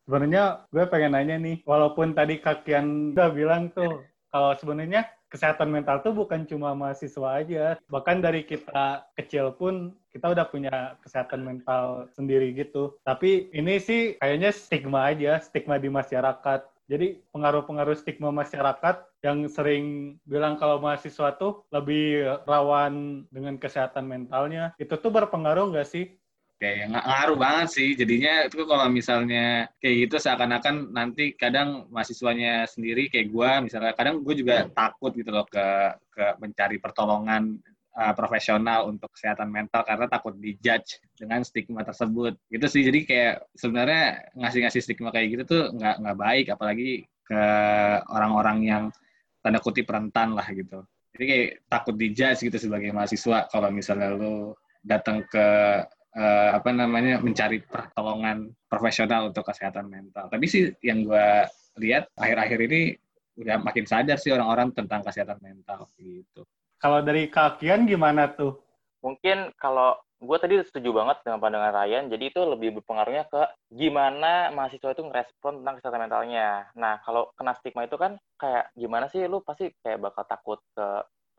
Sebenarnya 0.08 0.66
gue 0.74 0.86
pengen 0.90 1.14
nanya 1.14 1.38
nih 1.38 1.62
walaupun 1.68 2.18
tadi 2.18 2.42
kakian 2.42 3.14
udah 3.14 3.30
bilang 3.30 3.70
tuh 3.70 4.02
kalau 4.32 4.58
sebenarnya 4.58 5.06
kesehatan 5.30 5.70
mental 5.70 6.02
tuh 6.02 6.12
bukan 6.12 6.44
cuma 6.50 6.76
mahasiswa 6.76 7.30
aja. 7.40 7.78
Bahkan 7.88 8.20
dari 8.20 8.44
kita 8.44 9.06
kecil 9.16 9.56
pun 9.56 9.94
kita 10.10 10.34
udah 10.34 10.46
punya 10.50 10.98
kesehatan 11.06 11.46
mental 11.46 12.10
sendiri 12.18 12.52
gitu. 12.58 12.98
Tapi 13.06 13.54
ini 13.54 13.78
sih 13.78 14.18
kayaknya 14.18 14.50
stigma 14.52 15.08
aja, 15.14 15.40
stigma 15.40 15.78
di 15.78 15.88
masyarakat. 15.88 16.66
Jadi 16.90 17.22
pengaruh-pengaruh 17.30 17.94
stigma 17.94 18.34
masyarakat 18.34 19.06
yang 19.22 19.46
sering 19.46 20.18
bilang 20.26 20.58
kalau 20.58 20.82
mahasiswa 20.82 21.38
tuh 21.38 21.62
lebih 21.70 22.26
rawan 22.50 23.24
dengan 23.30 23.62
kesehatan 23.62 24.10
mentalnya, 24.10 24.74
itu 24.82 24.98
tuh 24.98 25.14
berpengaruh 25.14 25.70
nggak 25.70 25.86
sih 25.86 26.18
kayak 26.60 26.92
ngaruh 26.92 27.40
banget 27.40 27.68
sih. 27.72 27.90
Jadinya 27.96 28.46
itu 28.46 28.68
kalau 28.68 28.92
misalnya 28.92 29.72
kayak 29.80 29.96
gitu 30.06 30.16
seakan-akan 30.20 30.92
nanti 30.92 31.34
kadang 31.34 31.88
mahasiswanya 31.88 32.68
sendiri 32.68 33.08
kayak 33.08 33.32
gue 33.32 33.52
misalnya 33.64 33.96
kadang 33.96 34.20
gue 34.22 34.36
juga 34.36 34.68
takut 34.68 35.16
gitu 35.16 35.32
loh 35.32 35.48
ke 35.48 35.96
ke 36.12 36.26
mencari 36.44 36.78
pertolongan 36.84 37.56
uh, 37.96 38.14
profesional 38.14 38.92
untuk 38.92 39.08
kesehatan 39.16 39.48
mental 39.48 39.88
karena 39.88 40.12
takut 40.12 40.36
dijudge 40.36 41.00
dengan 41.16 41.48
stigma 41.48 41.88
tersebut. 41.88 42.36
Gitu 42.52 42.68
sih. 42.68 42.84
Jadi 42.84 43.00
kayak 43.08 43.36
sebenarnya 43.56 44.36
ngasih-ngasih 44.36 44.82
stigma 44.84 45.16
kayak 45.16 45.28
gitu 45.40 45.44
tuh 45.48 45.64
nggak 45.80 45.96
nggak 46.04 46.18
baik 46.20 46.46
apalagi 46.52 47.08
ke 47.24 47.44
orang-orang 48.12 48.58
yang 48.68 48.84
tanda 49.40 49.64
kutip 49.64 49.88
rentan 49.88 50.36
lah 50.36 50.44
gitu. 50.52 50.84
Jadi 51.16 51.24
kayak 51.24 51.50
takut 51.72 51.96
dijudge 51.96 52.52
gitu 52.52 52.58
sebagai 52.60 52.92
mahasiswa 52.92 53.48
kalau 53.48 53.72
misalnya 53.72 54.12
lo 54.12 54.60
datang 54.84 55.24
ke 55.28 55.48
uh, 56.16 56.50
apa 56.58 56.70
namanya 56.74 57.22
mencari 57.22 57.62
pertolongan 57.62 58.50
profesional 58.66 59.30
untuk 59.30 59.46
kesehatan 59.46 59.90
mental. 59.90 60.30
Tapi 60.32 60.46
sih 60.50 60.74
yang 60.82 61.06
gue 61.06 61.28
lihat 61.82 62.10
akhir-akhir 62.18 62.60
ini 62.70 62.82
udah 63.40 63.58
makin 63.64 63.86
sadar 63.88 64.20
sih 64.20 64.36
orang-orang 64.36 64.76
tentang 64.76 65.06
kesehatan 65.06 65.40
mental 65.40 65.88
gitu. 65.96 66.44
Kalau 66.80 67.04
dari 67.04 67.28
kakian 67.28 67.88
gimana 67.88 68.32
tuh? 68.32 68.60
Mungkin 69.04 69.56
kalau 69.56 69.96
gue 70.20 70.38
tadi 70.40 70.60
setuju 70.60 70.92
banget 70.92 71.24
dengan 71.24 71.40
pandangan 71.40 71.72
Ryan, 71.72 72.12
jadi 72.12 72.24
itu 72.28 72.42
lebih 72.44 72.80
berpengaruhnya 72.80 73.32
ke 73.32 73.42
gimana 73.72 74.52
mahasiswa 74.52 74.92
itu 74.92 75.04
ngerespon 75.08 75.64
tentang 75.64 75.76
kesehatan 75.80 76.04
mentalnya. 76.04 76.68
Nah, 76.76 77.00
kalau 77.08 77.32
kena 77.40 77.56
stigma 77.56 77.88
itu 77.88 77.96
kan 77.96 78.20
kayak 78.36 78.76
gimana 78.76 79.08
sih 79.08 79.24
lu 79.32 79.40
pasti 79.40 79.72
kayak 79.80 80.04
bakal 80.04 80.28
takut 80.28 80.60
ke 80.76 80.88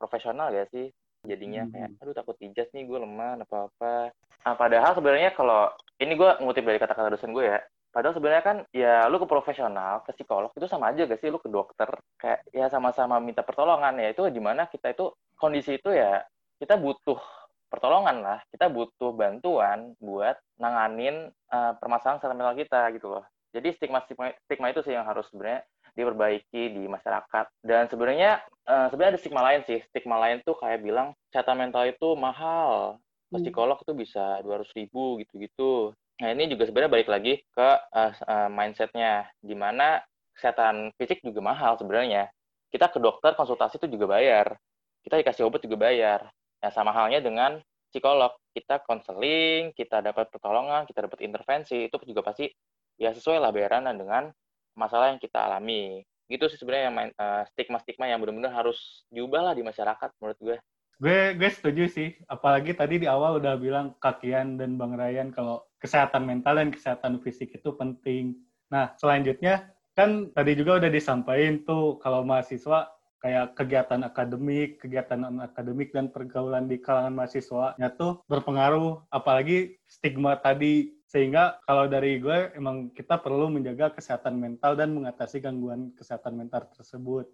profesional 0.01 0.49
ya 0.49 0.65
sih? 0.73 0.89
Jadinya 1.25 1.69
hmm. 1.69 1.73
kayak 1.73 1.91
aduh 2.01 2.15
takut 2.17 2.37
ijas 2.41 2.69
nih 2.73 2.85
gue 2.89 2.99
lemah 3.01 3.41
apa 3.45 3.69
apa 3.69 3.93
nah 4.41 4.55
padahal 4.57 4.93
sebenarnya 4.97 5.31
kalau 5.37 5.69
ini 6.01 6.17
gue 6.17 6.31
ngutip 6.41 6.65
dari 6.65 6.81
kata-kata 6.81 7.13
dosen 7.13 7.37
gue 7.37 7.47
ya 7.47 7.61
Padahal 7.91 8.15
sebenarnya 8.15 8.45
kan 8.47 8.57
ya 8.71 9.11
lu 9.11 9.19
ke 9.19 9.27
profesional, 9.27 10.07
ke 10.07 10.15
psikolog 10.15 10.55
itu 10.55 10.63
sama 10.71 10.95
aja 10.95 11.11
gak 11.11 11.19
sih 11.19 11.27
lu 11.27 11.43
ke 11.43 11.51
dokter 11.51 11.91
kayak 12.23 12.47
ya 12.55 12.71
sama-sama 12.71 13.19
minta 13.19 13.43
pertolongan 13.43 13.99
ya 13.99 14.15
itu 14.15 14.23
gimana 14.31 14.71
kita 14.71 14.95
itu 14.95 15.11
kondisi 15.35 15.75
itu 15.75 15.91
ya 15.91 16.23
kita 16.63 16.79
butuh 16.79 17.19
pertolongan 17.67 18.23
lah, 18.23 18.39
kita 18.51 18.71
butuh 18.71 19.11
bantuan 19.11 19.95
buat 19.99 20.39
nanganin 20.59 21.35
uh, 21.51 21.73
permasalahan 21.79 22.19
kesehatan 22.19 22.39
mental 22.39 22.59
kita 22.59 22.81
gitu 22.95 23.07
loh. 23.11 23.25
Jadi 23.51 23.69
stigma 23.75 24.03
stigma, 24.07 24.35
stigma 24.47 24.71
itu 24.71 24.83
sih 24.87 24.95
yang 24.95 25.07
harus 25.07 25.27
sebenarnya 25.31 25.67
diperbaiki 25.97 26.63
di 26.77 26.85
masyarakat. 26.87 27.47
Dan 27.63 27.87
sebenarnya 27.91 28.41
uh, 28.67 28.87
sebenarnya 28.91 29.17
ada 29.17 29.21
stigma 29.21 29.43
lain 29.43 29.61
sih. 29.67 29.81
Stigma 29.91 30.17
lain 30.21 30.43
tuh 30.43 30.57
kayak 30.59 30.81
bilang 30.85 31.17
kesehatan 31.31 31.59
mental 31.59 31.87
itu 31.87 32.15
mahal. 32.19 33.01
Ke 33.31 33.39
hmm. 33.39 33.45
psikolog 33.47 33.79
tuh 33.83 33.95
bisa 33.95 34.43
200 34.43 34.67
ribu 34.79 35.19
gitu-gitu. 35.23 35.95
Nah 36.21 36.29
ini 36.37 36.53
juga 36.53 36.69
sebenarnya 36.69 36.93
balik 36.93 37.09
lagi 37.09 37.41
ke 37.41 37.69
uh, 37.97 38.13
uh, 38.13 38.49
mindsetnya, 38.53 39.31
di 39.41 39.57
mana 39.57 40.05
kesehatan 40.37 40.93
fisik 41.01 41.25
juga 41.25 41.41
mahal 41.41 41.81
sebenarnya. 41.81 42.29
Kita 42.69 42.93
ke 42.93 43.03
dokter 43.03 43.35
konsultasi 43.35 43.81
itu 43.83 43.89
juga 43.99 44.15
bayar, 44.15 44.55
kita 45.03 45.19
dikasih 45.21 45.49
obat 45.49 45.65
juga 45.65 45.81
bayar. 45.81 46.29
Nah 46.61 46.71
sama 46.71 46.93
halnya 46.93 47.25
dengan 47.25 47.59
psikolog, 47.91 48.37
kita 48.55 48.85
konseling, 48.87 49.75
kita 49.75 50.05
dapat 50.05 50.31
pertolongan, 50.31 50.87
kita 50.87 51.09
dapat 51.09 51.25
intervensi, 51.27 51.91
itu 51.91 51.97
juga 52.07 52.23
pasti 52.23 52.47
ya 53.01 53.11
sesuai 53.11 53.41
lah 53.41 53.51
bayaran 53.51 53.91
dengan 53.97 54.31
masalah 54.75 55.13
yang 55.15 55.21
kita 55.21 55.39
alami. 55.41 56.05
Gitu 56.31 56.47
sih 56.47 56.59
sebenarnya 56.63 56.85
yang 56.87 56.97
uh, 57.19 57.43
stigma-stigma 57.51 58.07
yang 58.07 58.23
benar-benar 58.23 58.55
harus 58.55 59.03
diubah 59.11 59.51
lah 59.51 59.55
di 59.59 59.67
masyarakat 59.67 60.11
menurut 60.23 60.39
gue. 60.39 60.57
Gue 61.01 61.33
gue 61.35 61.51
setuju 61.51 61.89
sih. 61.89 62.13
Apalagi 62.29 62.77
tadi 62.77 63.01
di 63.01 63.09
awal 63.09 63.41
udah 63.41 63.57
bilang 63.57 63.97
kakian 63.99 64.61
dan 64.61 64.77
bang 64.77 64.95
Ryan 64.95 65.29
kalau 65.33 65.65
kesehatan 65.81 66.29
mental 66.29 66.61
dan 66.61 66.69
kesehatan 66.69 67.25
fisik 67.25 67.57
itu 67.57 67.73
penting. 67.75 68.37
Nah 68.69 68.93
selanjutnya 69.01 69.73
kan 69.97 70.29
tadi 70.37 70.53
juga 70.55 70.77
udah 70.79 70.93
disampaikan 70.93 71.65
tuh 71.65 71.97
kalau 72.05 72.23
mahasiswa 72.23 72.93
kayak 73.21 73.53
kegiatan 73.53 74.01
akademik 74.05 74.81
kegiatan 74.81 75.25
akademik 75.41 75.93
dan 75.93 76.09
pergaulan 76.13 76.69
di 76.69 76.81
kalangan 76.81 77.17
mahasiswa 77.17 77.81
tuh 77.97 78.21
berpengaruh. 78.29 79.09
Apalagi 79.09 79.81
stigma 79.89 80.37
tadi 80.37 81.00
sehingga 81.11 81.59
kalau 81.67 81.91
dari 81.91 82.23
gue 82.23 82.55
emang 82.55 82.95
kita 82.95 83.19
perlu 83.19 83.51
menjaga 83.51 83.91
kesehatan 83.99 84.39
mental 84.39 84.79
dan 84.79 84.95
mengatasi 84.95 85.43
gangguan 85.43 85.91
kesehatan 85.99 86.39
mental 86.39 86.71
tersebut 86.71 87.27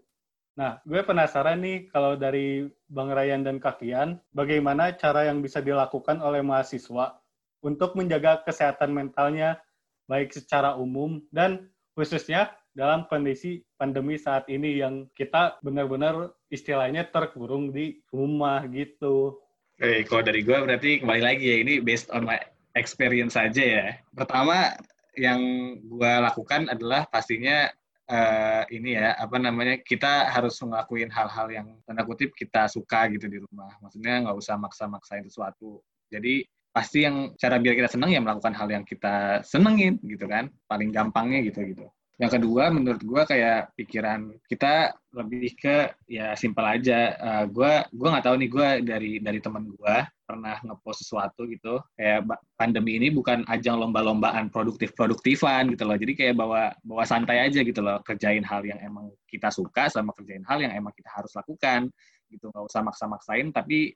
Nah, 0.56 0.80
gue 0.88 1.04
penasaran 1.04 1.60
nih 1.60 1.92
kalau 1.92 2.16
dari 2.16 2.64
Bang 2.88 3.12
Ryan 3.12 3.44
dan 3.44 3.60
Kakian, 3.60 4.16
bagaimana 4.32 4.96
cara 4.96 5.28
yang 5.28 5.44
bisa 5.44 5.60
dilakukan 5.60 6.16
oleh 6.24 6.40
mahasiswa 6.40 7.20
untuk 7.60 7.92
menjaga 7.92 8.40
kesehatan 8.40 8.96
mentalnya 8.96 9.60
baik 10.08 10.32
secara 10.32 10.72
umum 10.80 11.20
dan 11.28 11.68
khususnya 11.92 12.56
dalam 12.72 13.04
kondisi 13.04 13.68
pandemi 13.76 14.16
saat 14.16 14.48
ini 14.48 14.80
yang 14.80 15.12
kita 15.12 15.60
benar-benar 15.60 16.32
istilahnya 16.48 17.04
terkurung 17.04 17.68
di 17.68 18.00
rumah 18.08 18.64
gitu. 18.72 19.36
Eh, 19.76 20.08
kalau 20.08 20.24
dari 20.24 20.40
gue 20.40 20.56
berarti 20.56 21.04
kembali 21.04 21.20
lagi 21.20 21.52
ya, 21.52 21.56
ini 21.60 21.84
based 21.84 22.08
on 22.08 22.24
my 22.24 22.40
experience 22.76 23.34
saja 23.34 23.64
ya. 23.64 23.86
Pertama, 24.12 24.76
yang 25.16 25.40
gue 25.80 26.12
lakukan 26.20 26.68
adalah 26.68 27.08
pastinya 27.08 27.72
uh, 28.06 28.62
ini 28.68 29.00
ya 29.00 29.16
apa 29.16 29.40
namanya 29.40 29.80
kita 29.80 30.28
harus 30.28 30.60
ngelakuin 30.60 31.08
hal-hal 31.08 31.48
yang 31.48 31.66
tanda 31.88 32.04
kutip 32.04 32.36
kita 32.36 32.68
suka 32.68 33.08
gitu 33.10 33.26
di 33.26 33.40
rumah. 33.40 33.72
Maksudnya 33.80 34.28
nggak 34.28 34.36
usah 34.36 34.60
maksa-maksain 34.60 35.24
sesuatu. 35.24 35.80
Jadi 36.12 36.44
pasti 36.68 37.08
yang 37.08 37.32
cara 37.40 37.56
biar 37.56 37.72
kita 37.72 37.88
senang 37.88 38.12
ya 38.12 38.20
melakukan 38.20 38.52
hal 38.52 38.68
yang 38.68 38.84
kita 38.84 39.40
senengin 39.42 39.96
gitu 40.04 40.28
kan. 40.28 40.52
Paling 40.68 40.92
gampangnya 40.92 41.40
gitu 41.48 41.64
gitu 41.64 41.88
yang 42.16 42.32
kedua 42.32 42.72
menurut 42.72 43.04
gue 43.04 43.22
kayak 43.28 43.76
pikiran 43.76 44.32
kita 44.48 44.96
lebih 45.12 45.52
ke 45.52 45.92
ya 46.08 46.32
simpel 46.32 46.64
aja. 46.64 47.12
Uh, 47.20 47.44
gue 47.44 47.72
gue 47.92 48.08
nggak 48.08 48.24
tahu 48.24 48.36
nih 48.40 48.48
gue 48.48 48.68
dari 48.88 49.12
dari 49.20 49.38
teman 49.44 49.68
gue 49.68 49.96
pernah 50.24 50.56
ngepost 50.64 51.04
sesuatu 51.04 51.44
gitu. 51.44 51.76
Kayak 51.92 52.24
pandemi 52.56 52.96
ini 52.96 53.12
bukan 53.12 53.44
ajang 53.52 53.76
lomba-lombaan 53.76 54.48
produktif 54.48 54.96
produktifan 54.96 55.68
gitu 55.76 55.84
loh. 55.84 56.00
Jadi 56.00 56.12
kayak 56.16 56.40
bawa 56.40 56.72
bawa 56.80 57.04
santai 57.04 57.44
aja 57.44 57.60
gitu 57.60 57.84
loh. 57.84 58.00
Kerjain 58.00 58.44
hal 58.48 58.64
yang 58.64 58.80
emang 58.80 59.12
kita 59.28 59.52
suka 59.52 59.92
sama 59.92 60.16
kerjain 60.16 60.44
hal 60.48 60.64
yang 60.64 60.72
emang 60.72 60.96
kita 60.96 61.12
harus 61.12 61.36
lakukan 61.36 61.92
gitu. 62.32 62.48
Nggak 62.48 62.64
usah 62.64 62.80
maksa-maksain 62.80 63.52
tapi 63.52 63.92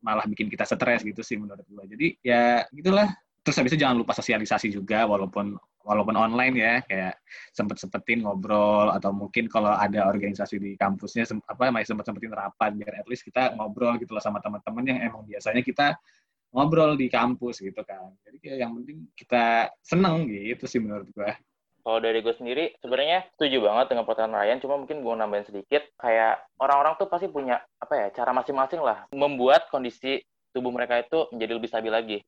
malah 0.00 0.24
bikin 0.24 0.48
kita 0.48 0.64
stres 0.64 1.04
gitu 1.04 1.20
sih 1.20 1.36
menurut 1.36 1.66
gue 1.68 1.84
jadi 1.92 2.06
ya 2.24 2.42
gitulah 2.72 3.12
terus 3.48 3.64
habis 3.64 3.72
itu 3.72 3.80
jangan 3.80 3.96
lupa 3.96 4.12
sosialisasi 4.12 4.68
juga 4.68 5.08
walaupun 5.08 5.56
walaupun 5.80 6.20
online 6.20 6.54
ya 6.60 6.74
kayak 6.84 7.16
sempet 7.56 7.80
sempetin 7.80 8.20
ngobrol 8.20 8.92
atau 8.92 9.08
mungkin 9.08 9.48
kalau 9.48 9.72
ada 9.72 10.04
organisasi 10.04 10.60
di 10.60 10.76
kampusnya 10.76 11.24
apa 11.48 11.72
masih 11.72 11.96
sempet 11.96 12.04
sempetin 12.04 12.36
rapat 12.36 12.76
biar 12.76 13.00
at 13.00 13.08
least 13.08 13.24
kita 13.24 13.56
ngobrol 13.56 13.96
gitu 13.96 14.12
loh 14.12 14.20
sama 14.20 14.44
teman-teman 14.44 14.84
yang 14.84 14.98
emang 15.00 15.24
biasanya 15.24 15.64
kita 15.64 15.96
ngobrol 16.52 16.92
di 16.92 17.08
kampus 17.08 17.64
gitu 17.64 17.80
kan. 17.88 18.12
Jadi 18.20 18.36
kayak 18.36 18.58
yang 18.68 18.76
penting 18.76 19.08
kita 19.16 19.72
seneng 19.80 20.28
gitu 20.28 20.68
sih 20.68 20.76
menurut 20.76 21.08
gue 21.08 21.32
kalau 21.88 22.04
dari 22.04 22.20
gue 22.20 22.36
sendiri 22.36 22.76
sebenarnya 22.84 23.24
setuju 23.32 23.64
banget 23.64 23.96
dengan 23.96 24.04
pertanyaan 24.04 24.44
Ryan 24.44 24.60
cuma 24.60 24.76
mungkin 24.76 25.00
gue 25.00 25.14
nambahin 25.24 25.48
sedikit 25.48 25.88
kayak 25.96 26.44
orang-orang 26.60 27.00
tuh 27.00 27.08
pasti 27.08 27.32
punya 27.32 27.64
apa 27.80 27.96
ya 27.96 28.06
cara 28.12 28.36
masing-masing 28.36 28.84
lah 28.84 29.08
membuat 29.08 29.72
kondisi 29.72 30.20
tubuh 30.52 30.68
mereka 30.68 31.00
itu 31.00 31.32
menjadi 31.32 31.52
lebih 31.56 31.68
stabil 31.72 31.88
lagi 31.88 32.18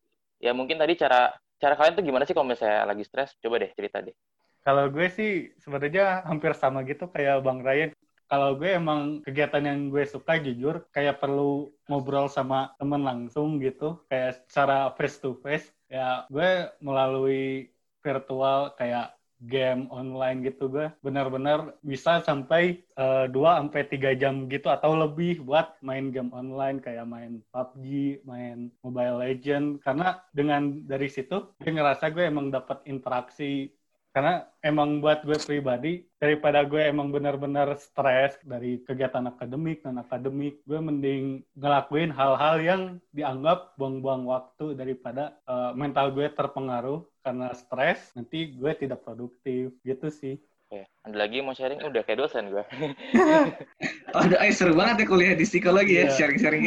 ya 0.40 0.57
mungkin 0.57 0.81
tadi 0.81 0.96
cara 0.96 1.31
cara 1.61 1.76
kalian 1.76 1.94
tuh 2.00 2.05
gimana 2.05 2.24
sih 2.24 2.33
kalau 2.33 2.48
misalnya 2.48 2.88
lagi 2.88 3.05
stres? 3.05 3.37
Coba 3.38 3.61
deh 3.61 3.70
cerita 3.76 4.00
deh. 4.00 4.16
Kalau 4.61 4.88
gue 4.92 5.07
sih 5.12 5.53
sebenarnya 5.61 6.24
hampir 6.24 6.53
sama 6.57 6.85
gitu 6.85 7.09
kayak 7.12 7.44
Bang 7.44 7.61
Ryan. 7.61 7.92
Kalau 8.31 8.55
gue 8.57 8.70
emang 8.70 9.20
kegiatan 9.26 9.64
yang 9.64 9.90
gue 9.90 10.07
suka 10.07 10.38
jujur 10.38 10.87
kayak 10.94 11.18
perlu 11.18 11.74
ngobrol 11.90 12.31
sama 12.31 12.72
temen 12.79 13.03
langsung 13.03 13.59
gitu, 13.59 14.07
kayak 14.07 14.46
secara 14.46 14.94
face 14.94 15.18
to 15.18 15.37
face. 15.42 15.68
Ya 15.90 16.24
gue 16.31 16.70
melalui 16.81 17.74
virtual 18.00 18.72
kayak 18.79 19.19
game 19.40 19.88
online 19.88 20.44
gitu 20.44 20.68
gue 20.68 20.92
benar-benar 21.00 21.72
bisa 21.81 22.20
sampai 22.20 22.85
eh, 22.85 23.26
2 23.33 23.33
sampai 23.33 23.81
3 23.88 24.20
jam 24.20 24.44
gitu 24.53 24.68
atau 24.68 24.92
lebih 24.92 25.40
buat 25.40 25.81
main 25.81 26.12
game 26.12 26.29
online 26.37 26.79
kayak 26.85 27.09
main 27.09 27.40
PUBG, 27.48 28.20
main 28.29 28.68
Mobile 28.85 29.16
Legend. 29.24 29.81
Karena 29.81 30.20
dengan 30.37 30.85
dari 30.85 31.09
situ 31.09 31.57
gue 31.57 31.70
ngerasa 31.72 32.12
gue 32.12 32.29
emang 32.29 32.53
dapat 32.53 32.85
interaksi. 32.85 33.72
Karena 34.11 34.42
emang 34.59 34.98
buat 34.98 35.22
gue 35.22 35.38
pribadi 35.38 36.03
daripada 36.18 36.66
gue 36.66 36.83
emang 36.83 37.14
benar-benar 37.14 37.79
stres 37.79 38.35
dari 38.42 38.83
kegiatan 38.83 39.22
akademik 39.31 39.87
dan 39.87 40.03
akademik 40.03 40.59
gue 40.66 40.81
mending 40.83 41.46
ngelakuin 41.55 42.11
hal-hal 42.11 42.59
yang 42.59 42.83
dianggap 43.14 43.79
buang-buang 43.79 44.26
waktu 44.26 44.74
daripada 44.74 45.38
uh, 45.46 45.70
mental 45.79 46.11
gue 46.11 46.26
terpengaruh 46.26 47.07
karena 47.20 47.52
stres 47.52 48.12
nanti 48.16 48.56
gue 48.56 48.72
tidak 48.76 49.04
produktif 49.04 49.76
gitu 49.85 50.09
sih 50.09 50.40
Oke, 50.70 50.87
ada 51.02 51.26
lagi 51.26 51.42
mau 51.42 51.50
sharing? 51.50 51.83
Udah 51.83 52.06
kayak 52.06 52.22
dosen 52.22 52.54
gue. 52.54 52.62
oh, 54.14 54.22
ay, 54.38 54.54
seru 54.54 54.78
banget 54.78 55.02
ya 55.02 55.06
kuliah 55.11 55.35
di 55.35 55.42
psikologi 55.42 55.98
ya, 55.98 56.06
iya. 56.06 56.14
sharing-sharing. 56.14 56.62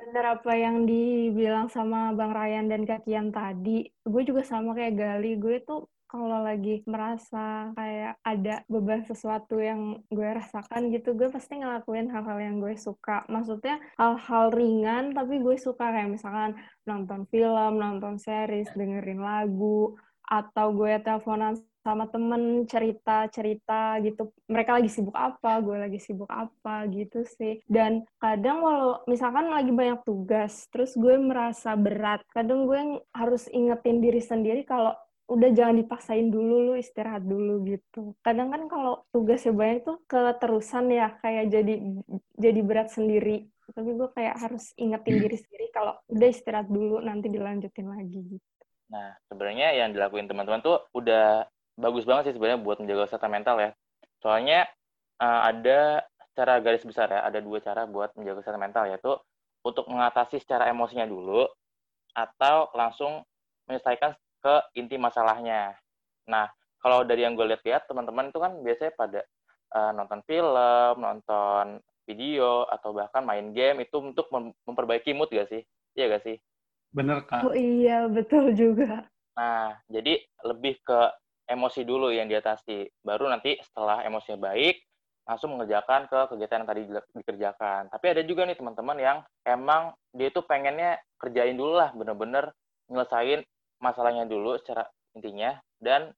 Bener 0.00 0.24
apa 0.24 0.52
yang 0.56 0.88
dibilang 0.88 1.68
sama 1.68 2.16
Bang 2.16 2.32
Ryan 2.32 2.72
dan 2.72 2.88
Kakian 2.88 3.28
tadi, 3.28 3.84
gue 3.84 4.22
juga 4.24 4.40
sama 4.48 4.72
kayak 4.72 4.96
Gali. 4.96 5.36
Gue 5.36 5.60
tuh 5.60 5.92
kalau 6.12 6.44
lagi 6.44 6.84
merasa 6.84 7.72
kayak 7.72 8.20
ada 8.20 8.60
beban 8.68 9.00
sesuatu 9.08 9.56
yang 9.56 10.04
gue 10.12 10.28
rasakan 10.28 10.92
gitu, 10.92 11.16
gue 11.16 11.32
pasti 11.32 11.56
ngelakuin 11.56 12.12
hal-hal 12.12 12.36
yang 12.36 12.60
gue 12.60 12.76
suka. 12.76 13.24
Maksudnya 13.32 13.80
hal-hal 13.96 14.52
ringan 14.52 15.16
tapi 15.16 15.40
gue 15.40 15.56
suka. 15.56 15.88
Kayak 15.88 16.20
misalkan 16.20 16.52
nonton 16.84 17.24
film, 17.32 17.80
nonton 17.80 18.20
series, 18.20 18.68
dengerin 18.76 19.24
lagu, 19.24 19.96
atau 20.28 20.76
gue 20.76 21.00
teleponan 21.00 21.56
sama 21.82 22.06
temen 22.06 22.62
cerita-cerita 22.68 23.98
gitu. 24.06 24.30
Mereka 24.46 24.78
lagi 24.78 24.92
sibuk 24.92 25.16
apa 25.18 25.58
gue 25.64 25.76
lagi 25.80 25.98
sibuk 25.98 26.30
apa 26.30 26.86
gitu 26.92 27.24
sih. 27.24 27.58
Dan 27.66 28.06
kadang 28.22 28.62
walau 28.62 29.02
misalkan 29.10 29.50
lagi 29.50 29.74
banyak 29.74 30.04
tugas 30.06 30.70
terus 30.70 30.94
gue 30.94 31.18
merasa 31.18 31.74
berat 31.74 32.22
kadang 32.30 32.70
gue 32.70 33.02
harus 33.16 33.50
ingetin 33.50 33.98
diri 33.98 34.22
sendiri 34.22 34.62
kalau 34.62 34.94
udah 35.30 35.50
jangan 35.54 35.78
dipaksain 35.80 36.28
dulu 36.28 36.72
lu 36.72 36.74
istirahat 36.76 37.22
dulu 37.24 37.62
gitu. 37.66 38.14
Kadang 38.20 38.50
kan 38.50 38.62
kalau 38.66 39.06
tugasnya 39.14 39.54
banyak 39.54 39.86
tuh 39.86 39.98
keterusan 40.10 40.90
ya 40.92 41.14
kayak 41.22 41.50
jadi 41.52 41.74
jadi 42.36 42.60
berat 42.60 42.90
sendiri. 42.90 43.48
Tapi 43.72 43.90
gue 43.96 44.08
kayak 44.12 44.36
harus 44.36 44.74
ingetin 44.76 45.16
diri 45.22 45.36
sendiri 45.38 45.66
kalau 45.72 45.96
udah 46.12 46.28
istirahat 46.28 46.68
dulu 46.68 47.00
nanti 47.00 47.32
dilanjutin 47.32 47.88
lagi 47.88 48.20
gitu. 48.36 48.48
Nah 48.92 49.16
sebenarnya 49.30 49.72
yang 49.72 49.96
dilakuin 49.96 50.28
teman-teman 50.28 50.60
tuh 50.60 50.84
udah 50.92 51.48
bagus 51.80 52.04
banget 52.04 52.28
sih 52.28 52.34
sebenarnya 52.36 52.60
buat 52.60 52.82
menjaga 52.82 53.08
kesehatan 53.08 53.32
mental 53.32 53.56
ya. 53.56 53.70
Soalnya 54.20 54.68
uh, 55.22 55.40
ada 55.48 56.04
cara 56.32 56.60
garis 56.60 56.84
besar 56.84 57.08
ya 57.12 57.20
ada 57.24 57.38
dua 57.40 57.60
cara 57.60 57.84
buat 57.84 58.12
menjaga 58.16 58.40
kesehatan 58.44 58.60
mental 58.60 58.84
yaitu 58.88 59.12
untuk 59.62 59.86
mengatasi 59.88 60.42
secara 60.42 60.68
emosinya 60.68 61.06
dulu 61.06 61.46
atau 62.12 62.68
langsung 62.76 63.24
menyelesaikan 63.68 64.12
ke 64.42 64.54
inti 64.74 64.98
masalahnya. 64.98 65.78
Nah, 66.26 66.50
kalau 66.82 67.06
dari 67.06 67.22
yang 67.22 67.38
gue 67.38 67.46
lihat-lihat, 67.46 67.86
teman-teman 67.86 68.34
itu 68.34 68.38
kan 68.42 68.52
biasanya 68.58 68.92
pada 68.98 69.20
uh, 69.70 69.94
nonton 69.94 70.20
film, 70.26 70.94
nonton 70.98 71.78
video, 72.02 72.66
atau 72.66 72.90
bahkan 72.90 73.22
main 73.22 73.54
game 73.54 73.86
itu 73.86 74.02
untuk 74.02 74.26
mem 74.34 74.50
memperbaiki 74.66 75.14
mood 75.14 75.30
gak 75.30 75.46
sih? 75.46 75.62
Iya 75.94 76.18
gak 76.18 76.26
sih? 76.26 76.36
Bener, 76.90 77.22
Kak. 77.22 77.46
Oh 77.46 77.54
iya, 77.54 78.10
betul 78.10 78.50
juga. 78.58 79.06
Nah, 79.38 79.78
jadi 79.86 80.18
lebih 80.44 80.82
ke 80.82 81.00
emosi 81.46 81.86
dulu 81.86 82.10
yang 82.10 82.26
diatasi. 82.26 82.90
Baru 83.00 83.30
nanti 83.30 83.56
setelah 83.62 84.02
emosinya 84.02 84.50
baik, 84.50 84.82
langsung 85.22 85.54
mengerjakan 85.54 86.10
ke 86.10 86.18
kegiatan 86.34 86.66
yang 86.66 86.68
tadi 86.68 86.82
dikerjakan. 87.14 87.82
Tapi 87.94 88.06
ada 88.10 88.22
juga 88.26 88.42
nih 88.42 88.58
teman-teman 88.58 88.98
yang 88.98 89.18
emang 89.46 89.94
dia 90.10 90.28
itu 90.34 90.42
pengennya 90.42 90.98
kerjain 91.16 91.54
dulu 91.54 91.78
lah, 91.78 91.94
bener-bener 91.94 92.50
nyelesain 92.90 93.46
masalahnya 93.82 94.24
dulu 94.24 94.54
secara 94.62 94.86
intinya, 95.18 95.58
dan 95.82 96.14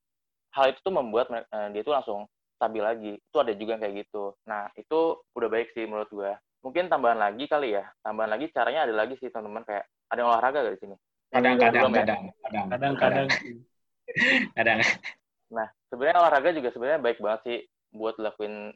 hal 0.55 0.70
itu 0.70 0.79
tuh 0.85 0.94
membuat 0.94 1.33
uh, 1.33 1.68
dia 1.72 1.83
tuh 1.83 1.96
langsung 1.96 2.29
stabil 2.61 2.85
lagi. 2.85 3.12
Itu 3.18 3.42
ada 3.42 3.53
juga 3.57 3.74
yang 3.74 3.83
kayak 3.83 3.96
gitu. 4.07 4.37
Nah, 4.46 4.70
itu 4.79 5.18
udah 5.35 5.48
baik 5.50 5.74
sih 5.74 5.88
menurut 5.88 6.09
gue. 6.12 6.33
Mungkin 6.62 6.88
tambahan 6.88 7.18
lagi 7.18 7.44
kali 7.50 7.74
ya. 7.74 7.85
Tambahan 8.00 8.31
lagi 8.31 8.48
caranya 8.55 8.87
ada 8.87 8.94
lagi 8.94 9.18
sih 9.18 9.29
teman-teman 9.29 9.66
kayak 9.66 9.85
ada 10.09 10.18
yang 10.22 10.31
olahraga 10.31 10.64
gak 10.64 10.74
di 10.79 10.83
sini? 10.85 10.96
Kadang-kadang, 11.35 11.90
ya? 11.90 12.05
kadang, 12.07 12.66
kadang-kadang. 12.70 13.29
Kadang. 14.55 14.79
Nah, 15.48 15.66
sebenarnya 15.88 16.20
olahraga 16.20 16.53
juga 16.53 16.68
sebenarnya 16.70 17.00
baik 17.00 17.18
banget 17.24 17.40
sih 17.48 17.59
buat 17.96 18.14
dilakuin 18.20 18.70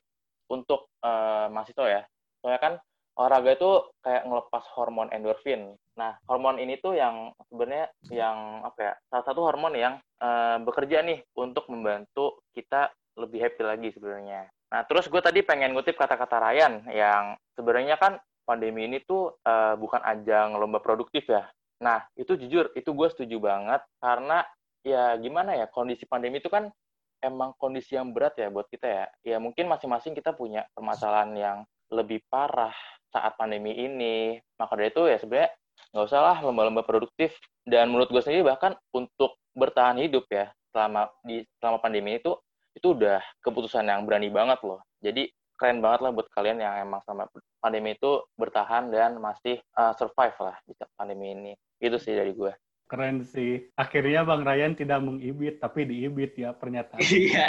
untuk 0.49 0.89
uh, 1.05 1.47
mahasiswa 1.53 1.87
ya. 1.87 2.03
Soalnya 2.41 2.61
kan 2.65 2.75
olahraga 3.21 3.51
itu 3.55 3.71
kayak 4.03 4.25
ngelepas 4.25 4.65
hormon 4.73 5.13
endorfin. 5.13 5.77
Nah, 5.99 6.15
hormon 6.31 6.63
ini 6.63 6.79
tuh 6.79 6.95
yang 6.95 7.35
sebenarnya 7.51 7.91
yang 8.15 8.63
apa 8.63 8.79
ya? 8.79 8.93
Salah 9.11 9.25
satu 9.27 9.43
hormon 9.43 9.75
yang 9.75 9.99
uh, 10.23 10.63
bekerja 10.63 11.03
nih 11.03 11.27
untuk 11.35 11.67
membantu 11.67 12.39
kita 12.55 12.95
lebih 13.19 13.43
happy 13.43 13.63
lagi 13.67 13.89
sebenarnya. 13.91 14.47
Nah, 14.71 14.87
terus 14.87 15.11
gue 15.11 15.19
tadi 15.19 15.43
pengen 15.43 15.75
ngutip 15.75 15.99
kata-kata 15.99 16.39
Ryan 16.39 16.87
yang 16.95 17.35
sebenarnya 17.59 17.99
kan 17.99 18.23
pandemi 18.47 18.87
ini 18.87 19.03
tuh 19.03 19.35
uh, 19.43 19.75
bukan 19.75 19.99
ajang 20.07 20.55
lomba 20.55 20.79
produktif 20.79 21.27
ya. 21.27 21.51
Nah, 21.83 22.07
itu 22.15 22.39
jujur, 22.39 22.71
itu 22.79 22.91
gue 22.95 23.09
setuju 23.11 23.43
banget 23.43 23.83
karena 23.99 24.47
ya 24.87 25.19
gimana 25.19 25.59
ya, 25.59 25.67
kondisi 25.67 26.07
pandemi 26.07 26.39
itu 26.39 26.47
kan 26.47 26.71
emang 27.19 27.51
kondisi 27.59 27.99
yang 27.99 28.15
berat 28.15 28.39
ya 28.39 28.47
buat 28.55 28.71
kita 28.71 28.87
ya. 28.87 29.07
Ya 29.27 29.37
mungkin 29.43 29.67
masing-masing 29.67 30.15
kita 30.15 30.31
punya 30.31 30.63
permasalahan 30.79 31.35
yang 31.35 31.59
lebih 31.91 32.23
parah 32.31 32.75
saat 33.11 33.35
pandemi 33.35 33.75
ini. 33.75 34.39
Maka 34.61 34.79
dari 34.79 34.95
itu 34.95 35.03
ya 35.11 35.19
sebenarnya 35.19 35.51
nggak 35.93 36.07
usah 36.09 36.21
lah 36.21 36.37
lomba-lomba 36.45 36.85
produktif. 36.85 37.35
Dan 37.69 37.93
menurut 37.93 38.09
gue 38.09 38.23
sendiri 38.25 38.45
bahkan 38.49 38.77
untuk 38.97 39.37
bertahan 39.53 40.01
hidup 40.01 40.25
ya 40.33 40.49
selama 40.73 41.11
di 41.25 41.45
selama 41.61 41.83
pandemi 41.83 42.17
itu 42.17 42.33
itu 42.77 42.95
udah 42.95 43.19
keputusan 43.43 43.89
yang 43.89 44.07
berani 44.07 44.31
banget 44.31 44.63
loh. 44.63 44.81
Jadi 45.03 45.29
keren 45.59 45.83
banget 45.83 46.07
lah 46.07 46.11
buat 46.15 46.31
kalian 46.31 46.63
yang 46.63 46.87
emang 46.87 47.03
selama 47.03 47.27
pandemi 47.59 47.99
itu 47.99 48.23
bertahan 48.39 48.95
dan 48.95 49.19
masih 49.19 49.59
uh, 49.75 49.91
survive 49.99 50.39
lah 50.39 50.57
di 50.63 50.73
pandemi 50.95 51.35
ini. 51.35 51.53
Itu 51.83 51.99
sih 51.99 52.15
dari 52.15 52.31
gue. 52.31 52.55
Keren 52.89 53.21
sih. 53.21 53.69
Akhirnya 53.77 54.25
Bang 54.25 54.49
Ryan 54.49 54.73
tidak 54.73 55.05
mengibit, 55.05 55.61
tapi 55.61 55.85
diibit 55.85 56.33
ya 56.41 56.57
pernyataan. 56.57 56.97
Iya. 57.05 57.45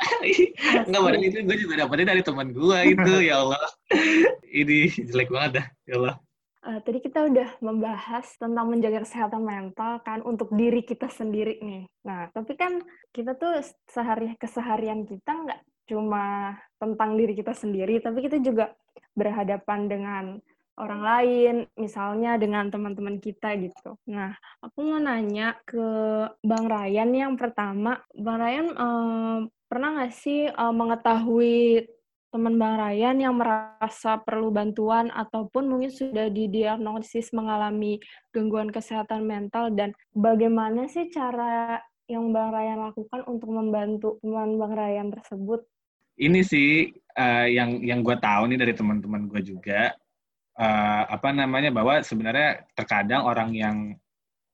Enggak, 0.84 0.99
baru 0.99 1.17
itu 1.23 1.39
gue 1.47 1.58
juga 1.63 1.75
dapetnya 1.86 2.12
dari 2.12 2.21
teman 2.25 2.52
gue 2.52 2.78
itu. 2.91 3.13
ya 3.30 3.39
Allah. 3.39 3.63
Ini 4.43 5.08
jelek 5.08 5.32
banget 5.32 5.52
dah. 5.63 5.65
Ya 5.88 5.95
Allah. 5.95 6.15
Uh, 6.69 6.77
tadi 6.86 7.01
kita 7.01 7.25
udah 7.25 7.58
membahas 7.65 8.29
tentang 8.38 8.69
menjaga 8.69 9.01
kesehatan 9.01 9.41
mental 9.41 10.05
kan 10.05 10.21
untuk 10.21 10.53
diri 10.53 10.86
kita 10.86 11.10
sendiri 11.10 11.58
nih. 11.65 11.89
Nah, 12.05 12.29
tapi 12.29 12.53
kan 12.53 12.86
kita 13.10 13.34
tuh 13.34 13.58
sehari 13.89 14.38
keseharian 14.38 15.01
kita 15.01 15.34
nggak 15.34 15.62
cuma 15.89 16.53
tentang 16.77 17.17
diri 17.17 17.34
kita 17.34 17.58
sendiri, 17.58 17.97
tapi 17.97 18.21
kita 18.21 18.38
juga 18.38 18.69
berhadapan 19.17 19.89
dengan 19.89 20.25
orang 20.77 21.01
lain, 21.01 21.55
misalnya 21.73 22.38
dengan 22.38 22.69
teman-teman 22.69 23.17
kita 23.17 23.58
gitu. 23.58 23.97
Nah, 24.05 24.38
aku 24.62 24.93
mau 24.93 25.01
nanya 25.01 25.58
ke 25.65 25.82
Bang 26.45 26.69
Ryan 26.69 27.10
yang 27.17 27.34
pertama, 27.34 27.97
Bang 28.13 28.38
Ryan 28.45 28.67
eh, 28.77 29.38
pernah 29.65 29.89
nggak 29.97 30.13
sih 30.13 30.53
eh, 30.53 30.73
mengetahui 30.77 31.89
teman 32.29 32.61
Bang 32.61 32.77
Ryan 32.77 33.17
yang 33.17 33.35
merasa 33.41 34.21
perlu 34.21 34.53
bantuan 34.53 35.09
ataupun 35.09 35.65
mungkin 35.65 35.89
sudah 35.89 36.29
didiagnosis 36.29 37.33
mengalami 37.33 37.97
gangguan 38.29 38.69
kesehatan 38.69 39.25
mental 39.25 39.73
dan 39.73 39.97
bagaimana 40.13 40.85
sih 40.85 41.09
cara 41.09 41.81
yang 42.05 42.29
Bang 42.29 42.53
Ryan 42.53 42.89
lakukan 42.89 43.21
untuk 43.25 43.49
membantu 43.49 44.09
teman 44.21 44.57
Bang 44.61 44.73
Ryan 44.77 45.09
tersebut? 45.13 45.65
Ini 46.19 46.41
sih 46.45 46.89
uh, 47.17 47.47
yang 47.49 47.81
yang 47.81 48.05
gue 48.05 48.17
tahu 48.17 48.49
nih 48.51 48.59
dari 48.59 48.73
teman-teman 48.77 49.25
gue 49.25 49.41
juga 49.41 49.93
uh, 50.59 51.03
apa 51.07 51.31
namanya 51.31 51.71
bahwa 51.71 52.03
sebenarnya 52.03 52.67
terkadang 52.75 53.23
orang 53.23 53.49
yang 53.55 53.77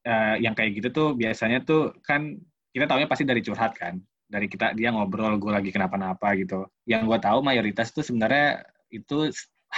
uh, 0.06 0.36
yang 0.38 0.54
kayak 0.54 0.78
gitu 0.78 0.88
tuh 0.94 1.08
biasanya 1.18 1.60
tuh 1.66 1.92
kan 2.06 2.38
kita 2.70 2.86
tahunya 2.86 3.10
pasti 3.10 3.24
dari 3.26 3.42
curhat 3.42 3.74
kan 3.74 3.98
dari 4.26 4.50
kita 4.50 4.74
dia 4.74 4.90
ngobrol 4.90 5.38
gue 5.38 5.52
lagi 5.54 5.70
kenapa-napa 5.70 6.34
gitu. 6.38 6.66
Yang 6.84 7.02
gue 7.06 7.18
tahu 7.22 7.38
mayoritas 7.46 7.94
tuh 7.94 8.02
sebenarnya 8.02 8.66
itu 8.90 9.30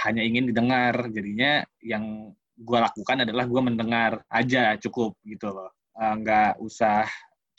hanya 0.05 0.21
ingin 0.25 0.49
didengar. 0.49 1.09
Jadinya 1.13 1.63
yang 1.81 2.33
gue 2.59 2.79
lakukan 2.79 3.23
adalah 3.23 3.45
gue 3.45 3.61
mendengar 3.61 4.11
aja 4.27 4.75
cukup 4.81 5.15
gitu 5.23 5.53
loh. 5.53 5.71
Uh, 5.95 6.15
nggak 6.19 6.59
usah 6.59 7.05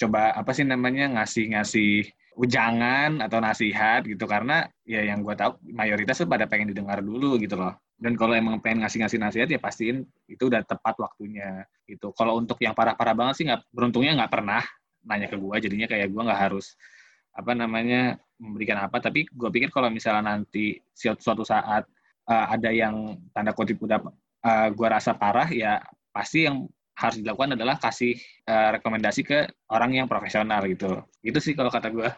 coba 0.00 0.32
apa 0.34 0.50
sih 0.56 0.64
namanya 0.64 1.20
ngasih-ngasih 1.20 2.08
ujangan 2.40 3.22
atau 3.22 3.38
nasihat 3.38 4.02
gitu. 4.04 4.26
Karena 4.26 4.66
ya 4.82 5.06
yang 5.06 5.22
gue 5.22 5.34
tahu 5.38 5.62
mayoritas 5.70 6.18
tuh 6.20 6.28
pada 6.28 6.50
pengen 6.50 6.74
didengar 6.74 7.00
dulu 7.00 7.38
gitu 7.38 7.54
loh. 7.54 7.78
Dan 8.00 8.16
kalau 8.16 8.32
emang 8.32 8.64
pengen 8.64 8.82
ngasih-ngasih 8.82 9.20
nasihat 9.20 9.48
ya 9.52 9.60
pastiin 9.60 10.02
itu 10.24 10.48
udah 10.48 10.64
tepat 10.64 10.96
waktunya 10.98 11.68
gitu. 11.84 12.10
Kalau 12.16 12.40
untuk 12.40 12.56
yang 12.64 12.72
parah-parah 12.72 13.12
banget 13.12 13.34
sih 13.36 13.44
nggak 13.44 13.68
beruntungnya 13.70 14.16
nggak 14.24 14.32
pernah 14.32 14.64
nanya 15.06 15.26
ke 15.28 15.36
gue 15.36 15.56
jadinya 15.60 15.88
kayak 15.88 16.08
gue 16.12 16.22
nggak 16.22 16.40
harus 16.50 16.76
apa 17.32 17.52
namanya 17.54 18.18
memberikan 18.40 18.80
apa. 18.80 18.98
Tapi 18.98 19.28
gue 19.28 19.50
pikir 19.52 19.70
kalau 19.72 19.88
misalnya 19.88 20.36
nanti 20.36 20.80
suatu 20.94 21.44
saat 21.44 21.86
uh, 22.28 22.46
ada 22.50 22.70
yang 22.72 23.16
tanda 23.32 23.54
kutip 23.54 23.80
udah 23.80 24.00
uh, 24.44 24.68
gue 24.72 24.88
rasa 24.88 25.16
parah 25.16 25.48
ya 25.48 25.80
pasti 26.10 26.48
yang 26.48 26.66
harus 27.00 27.16
dilakukan 27.22 27.56
adalah 27.56 27.80
kasih 27.80 28.12
uh, 28.44 28.76
rekomendasi 28.76 29.24
ke 29.24 29.38
orang 29.72 29.96
yang 29.96 30.06
profesional 30.10 30.60
gitu. 30.68 31.00
Itu 31.24 31.38
sih 31.40 31.56
kalau 31.56 31.72
kata 31.72 31.88
gue 31.92 32.10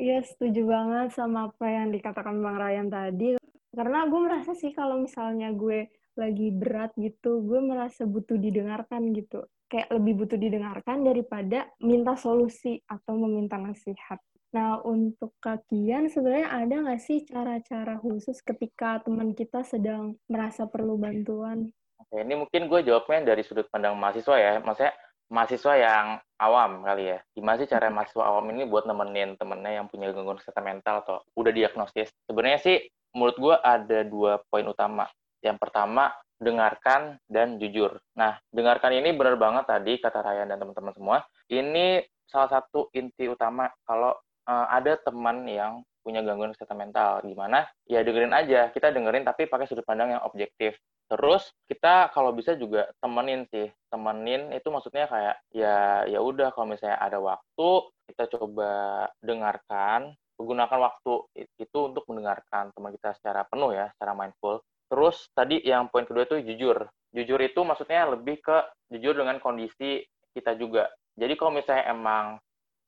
Iya, 0.00 0.24
setuju 0.24 0.64
banget 0.64 1.12
sama 1.12 1.52
apa 1.52 1.66
yang 1.68 1.92
dikatakan 1.92 2.40
Bang 2.40 2.56
Ryan 2.56 2.88
tadi. 2.88 3.36
Karena 3.68 4.08
gue 4.08 4.20
merasa 4.24 4.56
sih 4.56 4.72
kalau 4.72 5.04
misalnya 5.04 5.52
gue 5.52 5.92
lagi 6.18 6.48
berat 6.50 6.92
gitu 6.98 7.40
gue 7.44 7.60
merasa 7.62 8.04
butuh 8.04 8.36
didengarkan 8.36 9.14
gitu 9.14 9.46
kayak 9.70 9.88
lebih 9.94 10.26
butuh 10.26 10.36
didengarkan 10.36 11.06
daripada 11.06 11.70
minta 11.78 12.18
solusi 12.18 12.82
atau 12.90 13.14
meminta 13.14 13.56
nasihat 13.56 14.18
nah 14.50 14.82
untuk 14.82 15.30
kakian 15.38 16.10
sebenarnya 16.10 16.50
ada 16.50 16.74
nggak 16.82 17.00
sih 17.00 17.22
cara-cara 17.22 17.94
khusus 18.02 18.42
ketika 18.42 18.98
teman 19.06 19.30
kita 19.30 19.62
sedang 19.62 20.18
merasa 20.26 20.66
perlu 20.66 20.98
bantuan 20.98 21.70
Oke, 22.00 22.26
ini 22.26 22.34
mungkin 22.34 22.66
gue 22.66 22.80
jawabnya 22.82 23.30
dari 23.30 23.46
sudut 23.46 23.70
pandang 23.70 23.94
mahasiswa 23.94 24.34
ya 24.34 24.58
maksudnya 24.58 24.90
mahasiswa 25.30 25.72
yang 25.78 26.06
awam 26.42 26.82
kali 26.82 27.14
ya. 27.14 27.18
Gimana 27.32 27.56
sih 27.62 27.70
cara 27.70 27.86
mahasiswa 27.88 28.26
awam 28.26 28.50
ini 28.50 28.66
buat 28.66 28.84
nemenin 28.84 29.38
temennya 29.38 29.80
yang 29.80 29.86
punya 29.86 30.10
gangguan 30.10 30.42
kesehatan 30.42 30.66
mental 30.66 31.06
atau 31.06 31.16
udah 31.38 31.54
diagnosis? 31.54 32.10
Sebenarnya 32.26 32.58
sih 32.58 32.76
menurut 33.14 33.38
gue 33.38 33.56
ada 33.62 34.02
dua 34.02 34.42
poin 34.50 34.66
utama. 34.66 35.06
Yang 35.40 35.56
pertama, 35.62 36.10
dengarkan 36.40 37.20
dan 37.28 37.60
jujur. 37.60 38.00
Nah, 38.16 38.40
dengarkan 38.50 38.96
ini 38.96 39.12
benar 39.12 39.36
banget 39.36 39.68
tadi 39.68 40.00
kata 40.00 40.24
Ryan 40.24 40.48
dan 40.48 40.58
teman-teman 40.58 40.94
semua. 40.96 41.18
Ini 41.52 42.02
salah 42.24 42.48
satu 42.48 42.88
inti 42.96 43.28
utama 43.28 43.68
kalau 43.84 44.16
uh, 44.48 44.66
ada 44.72 44.96
teman 44.98 45.44
yang 45.44 45.84
punya 46.00 46.24
gangguan 46.24 46.56
kesehatan 46.56 46.80
mental 46.80 47.20
gimana 47.20 47.68
ya 47.84 48.00
dengerin 48.00 48.32
aja 48.32 48.72
kita 48.72 48.88
dengerin 48.88 49.20
tapi 49.20 49.44
pakai 49.44 49.68
sudut 49.68 49.84
pandang 49.84 50.16
yang 50.16 50.24
objektif 50.24 50.80
terus 51.12 51.52
kita 51.68 52.08
kalau 52.16 52.32
bisa 52.32 52.56
juga 52.56 52.88
temenin 53.04 53.44
sih 53.52 53.68
temenin 53.92 54.48
itu 54.56 54.72
maksudnya 54.72 55.04
kayak 55.12 55.36
ya 55.52 56.08
ya 56.08 56.24
udah 56.24 56.56
kalau 56.56 56.72
misalnya 56.72 56.96
ada 56.96 57.20
waktu 57.20 57.68
kita 58.08 58.32
coba 58.32 58.72
dengarkan 59.20 60.16
menggunakan 60.40 60.78
waktu 60.88 61.12
itu 61.36 61.78
untuk 61.84 62.08
mendengarkan 62.08 62.72
teman 62.72 62.96
kita 62.96 63.12
secara 63.12 63.44
penuh 63.44 63.76
ya, 63.76 63.92
secara 63.92 64.16
mindful. 64.16 64.64
Terus 64.90 65.30
tadi 65.32 65.62
yang 65.62 65.86
poin 65.88 66.02
kedua 66.02 66.26
itu 66.26 66.42
jujur. 66.42 66.90
Jujur 67.14 67.40
itu 67.40 67.60
maksudnya 67.62 68.10
lebih 68.10 68.42
ke 68.42 68.56
jujur 68.90 69.14
dengan 69.14 69.38
kondisi 69.38 70.02
kita 70.34 70.58
juga. 70.58 70.90
Jadi 71.14 71.34
kalau 71.38 71.54
misalnya 71.54 71.90
emang 71.90 72.38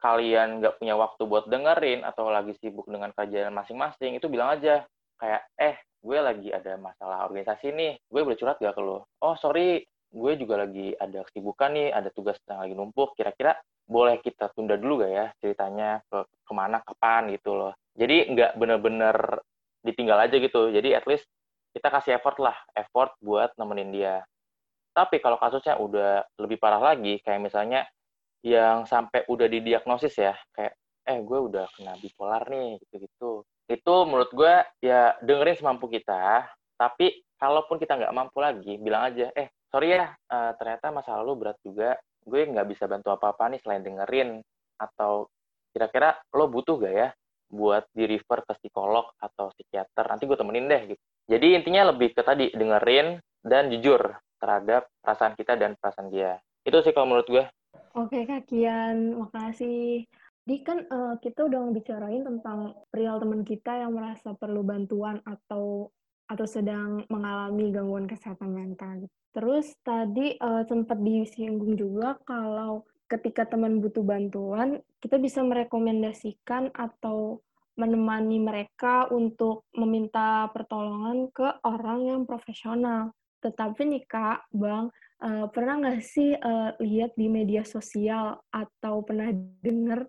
kalian 0.03 0.59
nggak 0.59 0.83
punya 0.83 0.99
waktu 0.99 1.23
buat 1.31 1.47
dengerin 1.47 2.03
atau 2.03 2.27
lagi 2.27 2.59
sibuk 2.59 2.91
dengan 2.91 3.15
kajian 3.15 3.55
masing-masing, 3.55 4.19
itu 4.19 4.27
bilang 4.27 4.51
aja 4.51 4.83
kayak, 5.23 5.47
eh, 5.55 5.79
gue 6.03 6.19
lagi 6.19 6.51
ada 6.51 6.75
masalah 6.75 7.31
organisasi 7.31 7.71
nih, 7.71 7.93
gue 8.11 8.21
boleh 8.27 8.35
curhat 8.35 8.59
gak 8.59 8.75
ke 8.75 8.83
lo? 8.83 9.07
Oh, 9.23 9.39
sorry, 9.39 9.87
gue 10.11 10.33
juga 10.35 10.67
lagi 10.67 10.91
ada 10.99 11.23
kesibukan 11.23 11.71
nih, 11.71 11.89
ada 11.95 12.11
tugas 12.11 12.35
yang 12.51 12.59
lagi 12.67 12.75
numpuk, 12.75 13.15
kira-kira 13.15 13.55
boleh 13.87 14.19
kita 14.23 14.51
tunda 14.55 14.79
dulu 14.79 15.03
gak 15.07 15.13
ya 15.13 15.27
ceritanya 15.43 16.03
ke 16.07 16.19
ke 16.25 16.53
mana 16.55 16.79
kapan 16.83 17.33
gitu 17.35 17.55
loh 17.55 17.73
jadi 17.99 18.31
nggak 18.33 18.53
bener-bener 18.57 19.17
ditinggal 19.83 20.19
aja 20.23 20.37
gitu 20.39 20.71
jadi 20.71 21.03
at 21.03 21.05
least 21.05 21.27
kita 21.73 21.89
kasih 21.89 22.21
effort 22.21 22.39
lah 22.39 22.57
effort 22.77 23.17
buat 23.25 23.53
nemenin 23.57 23.91
dia. 23.93 24.17
Tapi 24.93 25.25
kalau 25.25 25.41
kasusnya 25.41 25.81
udah 25.81 26.25
lebih 26.37 26.61
parah 26.61 26.81
lagi 26.81 27.21
kayak 27.25 27.41
misalnya 27.41 27.89
yang 28.45 28.85
sampai 28.85 29.25
udah 29.27 29.49
didiagnosis 29.49 30.15
ya 30.19 30.35
kayak 30.53 30.77
eh 31.03 31.19
gue 31.19 31.39
udah 31.51 31.67
kena 31.75 31.97
bipolar 31.99 32.45
nih 32.47 32.79
gitu-gitu. 32.85 33.43
Itu 33.67 33.95
menurut 34.05 34.31
gue 34.31 34.55
ya 34.85 35.17
dengerin 35.25 35.57
semampu 35.59 35.89
kita 35.89 36.47
tapi 36.77 37.23
kalaupun 37.39 37.79
kita 37.79 37.99
nggak 37.99 38.15
mampu 38.15 38.39
lagi 38.43 38.79
bilang 38.79 39.11
aja 39.11 39.31
eh 39.35 39.51
sorry 39.71 39.95
ya 39.95 40.11
uh, 40.11 40.53
ternyata 40.59 40.95
masa 40.95 41.19
lalu 41.19 41.47
berat 41.47 41.59
juga 41.63 41.99
gue 42.23 42.41
nggak 42.43 42.67
bisa 42.71 42.87
bantu 42.87 43.11
apa-apa 43.15 43.55
nih 43.55 43.61
selain 43.63 43.83
dengerin 43.83 44.39
atau 44.79 45.27
kira-kira 45.73 46.19
lo 46.37 46.47
butuh 46.47 46.77
gak 46.83 46.95
ya 46.95 47.09
buat 47.53 47.85
di 47.93 48.09
refer 48.09 48.41
ke 48.49 48.57
psikolog 48.57 49.13
atau 49.21 49.53
psikiater 49.53 50.09
nanti 50.09 50.25
gue 50.25 50.39
temenin 50.41 50.67
deh 50.73 50.83
gitu. 50.97 51.03
Jadi 51.29 51.47
intinya 51.61 51.93
lebih 51.93 52.17
ke 52.17 52.25
tadi 52.25 52.49
dengerin 52.57 53.21
dan 53.45 53.69
jujur 53.69 54.01
terhadap 54.41 54.89
perasaan 55.05 55.37
kita 55.37 55.61
dan 55.61 55.77
perasaan 55.77 56.09
dia. 56.09 56.41
Itu 56.65 56.81
sih 56.81 56.97
kalau 56.97 57.13
menurut 57.13 57.29
gue 57.29 57.45
oke 57.93 58.19
kak 58.25 58.49
Kian 58.49 59.21
makasih. 59.21 60.09
Jadi 60.43 60.57
kan 60.67 60.79
uh, 60.91 61.15
kita 61.23 61.47
udah 61.47 61.71
ngebicarain 61.71 62.27
tentang 62.27 62.75
perihal 62.91 63.23
teman 63.23 63.47
kita 63.47 63.79
yang 63.79 63.95
merasa 63.95 64.35
perlu 64.35 64.67
bantuan 64.67 65.23
atau 65.23 65.87
atau 66.27 66.47
sedang 66.49 67.05
mengalami 67.13 67.71
gangguan 67.71 68.11
kesehatan 68.11 68.51
mental. 68.51 69.07
Terus 69.31 69.71
tadi 69.87 70.35
uh, 70.43 70.67
sempat 70.67 70.99
disinggung 70.99 71.79
juga 71.79 72.19
kalau 72.27 72.83
ketika 73.13 73.45
teman 73.45 73.85
butuh 73.85 74.01
bantuan, 74.01 74.81
kita 75.05 75.21
bisa 75.21 75.45
merekomendasikan 75.45 76.73
atau 76.73 77.45
menemani 77.77 78.41
mereka 78.41 79.09
untuk 79.13 79.69
meminta 79.77 80.49
pertolongan 80.53 81.29
ke 81.33 81.45
orang 81.65 82.09
yang 82.09 82.21
profesional. 82.25 83.13
Tetapi 83.45 83.81
nih 83.85 84.05
Kak, 84.09 84.49
Bang, 84.53 84.89
uh, 85.25 85.47
pernah 85.53 85.81
nggak 85.81 86.01
sih 86.01 86.33
uh, 86.37 86.73
lihat 86.81 87.17
di 87.17 87.29
media 87.29 87.65
sosial 87.65 88.41
atau 88.49 89.05
pernah 89.05 89.29
dengar 89.61 90.05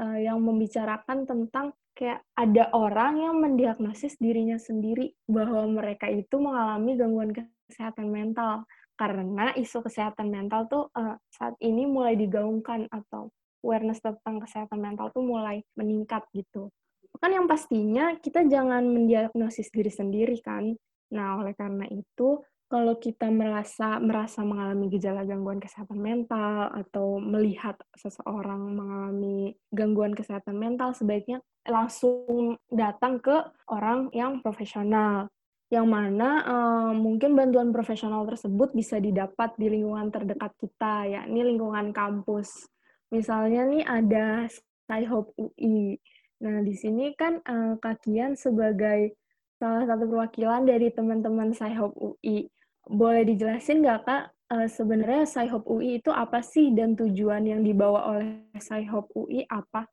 uh, 0.00 0.18
yang 0.20 0.40
membicarakan 0.40 1.24
tentang 1.24 1.72
kayak 1.96 2.24
ada 2.32 2.72
orang 2.72 3.20
yang 3.20 3.36
mendiagnosis 3.36 4.16
dirinya 4.16 4.56
sendiri 4.56 5.12
bahwa 5.28 5.68
mereka 5.68 6.08
itu 6.08 6.40
mengalami 6.40 6.96
gangguan 6.96 7.32
kesehatan 7.68 8.08
mental 8.08 8.64
karena 9.00 9.56
isu 9.56 9.80
kesehatan 9.80 10.28
mental 10.28 10.68
tuh 10.68 10.92
uh, 10.92 11.16
saat 11.32 11.56
ini 11.64 11.88
mulai 11.88 12.20
digaungkan 12.20 12.84
atau 12.92 13.32
awareness 13.64 14.04
tentang 14.04 14.44
kesehatan 14.44 14.76
mental 14.76 15.08
tuh 15.08 15.24
mulai 15.24 15.64
meningkat 15.72 16.20
gitu. 16.36 16.68
Kan 17.16 17.32
yang 17.32 17.48
pastinya 17.48 18.12
kita 18.20 18.44
jangan 18.44 18.84
mendiagnosis 18.84 19.72
diri 19.72 19.88
sendiri 19.88 20.36
kan. 20.44 20.76
Nah, 21.16 21.40
oleh 21.40 21.56
karena 21.56 21.88
itu 21.88 22.44
kalau 22.70 23.00
kita 23.02 23.26
merasa 23.32 23.98
merasa 23.98 24.46
mengalami 24.46 24.86
gejala 24.92 25.26
gangguan 25.26 25.58
kesehatan 25.58 25.98
mental 25.98 26.70
atau 26.70 27.18
melihat 27.18 27.74
seseorang 27.98 28.62
mengalami 28.78 29.58
gangguan 29.74 30.14
kesehatan 30.14 30.54
mental 30.54 30.94
sebaiknya 30.94 31.42
langsung 31.66 32.54
datang 32.70 33.18
ke 33.18 33.42
orang 33.66 34.12
yang 34.14 34.38
profesional 34.38 35.26
yang 35.70 35.86
mana 35.86 36.42
uh, 36.42 36.92
mungkin 36.92 37.38
bantuan 37.38 37.70
profesional 37.70 38.26
tersebut 38.26 38.74
bisa 38.74 38.98
didapat 38.98 39.54
di 39.54 39.70
lingkungan 39.70 40.10
terdekat 40.10 40.50
kita 40.58 41.06
yakni 41.06 41.46
lingkungan 41.46 41.94
kampus. 41.94 42.66
Misalnya 43.14 43.66
nih 43.66 43.86
ada 43.86 44.26
Skyhope 44.50 45.34
UI 45.38 45.98
nah 46.40 46.64
di 46.64 46.72
sini 46.72 47.12
kan 47.14 47.36
uh, 47.44 47.76
kakian 47.84 48.32
sebagai 48.32 49.12
salah 49.60 49.84
satu 49.84 50.08
perwakilan 50.08 50.64
dari 50.64 50.88
teman-teman 50.88 51.52
Skyhope 51.52 51.94
UI 52.00 52.48
boleh 52.90 53.22
dijelasin 53.22 53.86
nggak 53.86 54.00
Kak, 54.02 54.24
uh, 54.50 54.66
sebenarnya 54.66 55.28
Sci-Hop 55.28 55.62
UI 55.68 56.02
itu 56.02 56.10
apa 56.10 56.42
sih? 56.42 56.74
Dan 56.74 56.98
tujuan 56.98 57.46
yang 57.46 57.62
dibawa 57.62 58.16
oleh 58.16 58.50
Sci-Hop 58.58 59.14
UI 59.14 59.46
apa? 59.46 59.86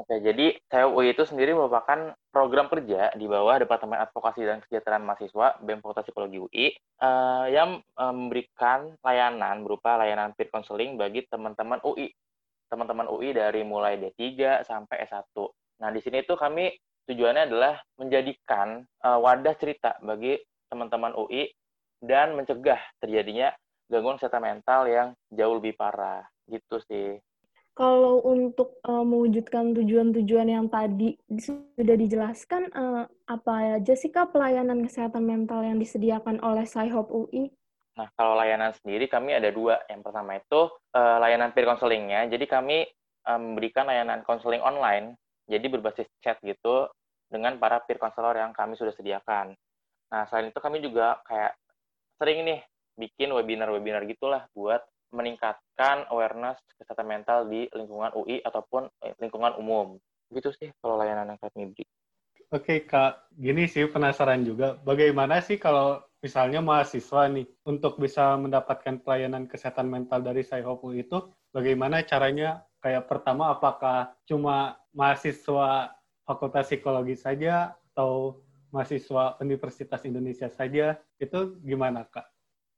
Oke, 0.00 0.16
jadi 0.24 0.56
Sci-Hop 0.64 0.96
UI 0.96 1.12
itu 1.12 1.28
sendiri 1.28 1.52
merupakan 1.52 2.16
program 2.32 2.72
kerja 2.72 3.12
di 3.12 3.28
bawah 3.28 3.60
Departemen 3.60 4.00
Advokasi 4.00 4.48
dan 4.48 4.64
Kesejahteraan 4.64 5.04
Mahasiswa 5.04 5.60
BEM 5.60 5.84
Fakultas 5.84 6.08
Psikologi 6.08 6.40
UI 6.40 6.72
uh, 7.04 7.44
eh, 7.44 7.46
yang 7.52 7.84
memberikan 8.00 8.96
layanan 9.04 9.60
berupa 9.60 10.00
layanan 10.00 10.32
peer 10.32 10.48
counseling 10.48 10.96
bagi 10.96 11.28
teman-teman 11.28 11.84
UI. 11.84 12.08
Teman-teman 12.72 13.12
UI 13.12 13.36
dari 13.36 13.60
mulai 13.60 14.00
D3 14.00 14.64
sampai 14.64 15.04
S1. 15.04 15.36
Nah, 15.84 15.92
di 15.92 16.00
sini 16.00 16.24
tuh 16.24 16.40
kami 16.40 16.72
tujuannya 17.04 17.52
adalah 17.52 17.76
menjadikan 18.00 18.80
uh, 19.04 19.20
wadah 19.20 19.52
cerita 19.60 20.00
bagi 20.00 20.40
teman-teman 20.72 21.12
UI 21.12 21.52
dan 22.00 22.40
mencegah 22.40 22.80
terjadinya 23.04 23.52
gangguan 23.92 24.16
kesehatan 24.16 24.48
mental 24.48 24.88
yang 24.88 25.08
jauh 25.28 25.60
lebih 25.60 25.76
parah 25.76 26.24
gitu 26.48 26.80
sih. 26.88 27.20
Kalau 27.78 28.20
untuk 28.26 28.76
uh, 28.84 29.06
mewujudkan 29.06 29.72
tujuan-tujuan 29.72 30.48
yang 30.50 30.66
tadi 30.68 31.16
sudah 31.30 31.96
dijelaskan, 31.96 32.68
uh, 32.74 33.08
apa 33.30 33.80
aja 33.80 33.94
sih 33.96 34.10
Kak 34.12 34.34
pelayanan 34.34 34.84
kesehatan 34.84 35.24
mental 35.24 35.64
yang 35.64 35.80
disediakan 35.80 36.42
oleh 36.44 36.66
Sci-Hop 36.66 37.08
UI? 37.08 37.48
Nah, 37.96 38.08
kalau 38.18 38.36
layanan 38.36 38.74
sendiri 38.80 39.06
kami 39.06 39.32
ada 39.32 39.48
dua. 39.54 39.80
Yang 39.86 40.02
pertama 40.08 40.38
itu 40.38 40.60
uh, 40.96 41.16
layanan 41.22 41.54
peer 41.54 41.66
counselingnya. 41.66 42.28
Jadi 42.28 42.44
kami 42.50 42.84
um, 43.26 43.54
memberikan 43.54 43.86
layanan 43.86 44.26
konseling 44.26 44.60
online, 44.60 45.16
jadi 45.46 45.66
berbasis 45.70 46.10
chat 46.20 46.36
gitu, 46.44 46.90
dengan 47.30 47.56
para 47.62 47.80
peer 47.86 47.96
counselor 48.02 48.34
yang 48.34 48.50
kami 48.50 48.74
sudah 48.74 48.92
sediakan. 48.98 49.54
Nah, 50.10 50.22
selain 50.26 50.50
itu 50.50 50.58
kami 50.58 50.82
juga 50.82 51.22
kayak 51.24 51.54
sering 52.18 52.42
nih 52.44 52.60
bikin 52.98 53.32
webinar-webinar 53.32 54.04
gitulah 54.04 54.44
buat 54.52 54.82
meningkatkan 55.10 56.06
awareness 56.10 56.58
kesehatan 56.78 57.06
mental 57.06 57.46
di 57.46 57.66
lingkungan 57.74 58.14
UI 58.14 58.42
ataupun 58.42 58.88
eh, 59.04 59.14
lingkungan 59.18 59.54
umum. 59.58 59.98
Gitu 60.30 60.50
sih 60.54 60.68
kalau 60.78 60.98
layanan 60.98 61.34
yang 61.34 61.40
kami 61.42 61.70
beri. 61.74 61.86
Oke 62.50 62.82
Kak, 62.82 63.30
gini 63.38 63.70
sih 63.70 63.86
penasaran 63.86 64.42
juga, 64.42 64.74
bagaimana 64.82 65.38
sih 65.38 65.54
kalau 65.54 66.02
misalnya 66.18 66.58
mahasiswa 66.58 67.30
nih, 67.30 67.46
untuk 67.62 68.02
bisa 68.02 68.34
mendapatkan 68.34 68.98
pelayanan 69.06 69.46
kesehatan 69.46 69.86
mental 69.86 70.18
dari 70.18 70.42
Saihopu 70.42 70.90
itu, 70.90 71.30
bagaimana 71.54 72.02
caranya? 72.02 72.66
Kayak 72.82 73.06
pertama, 73.06 73.54
apakah 73.54 74.18
cuma 74.26 74.82
mahasiswa 74.90 75.94
Fakultas 76.26 76.66
Psikologi 76.66 77.14
saja, 77.14 77.78
atau 77.94 78.42
mahasiswa 78.74 79.38
Universitas 79.38 80.02
Indonesia 80.02 80.50
saja, 80.50 80.98
itu 81.22 81.54
gimana 81.62 82.02
Kak? 82.10 82.26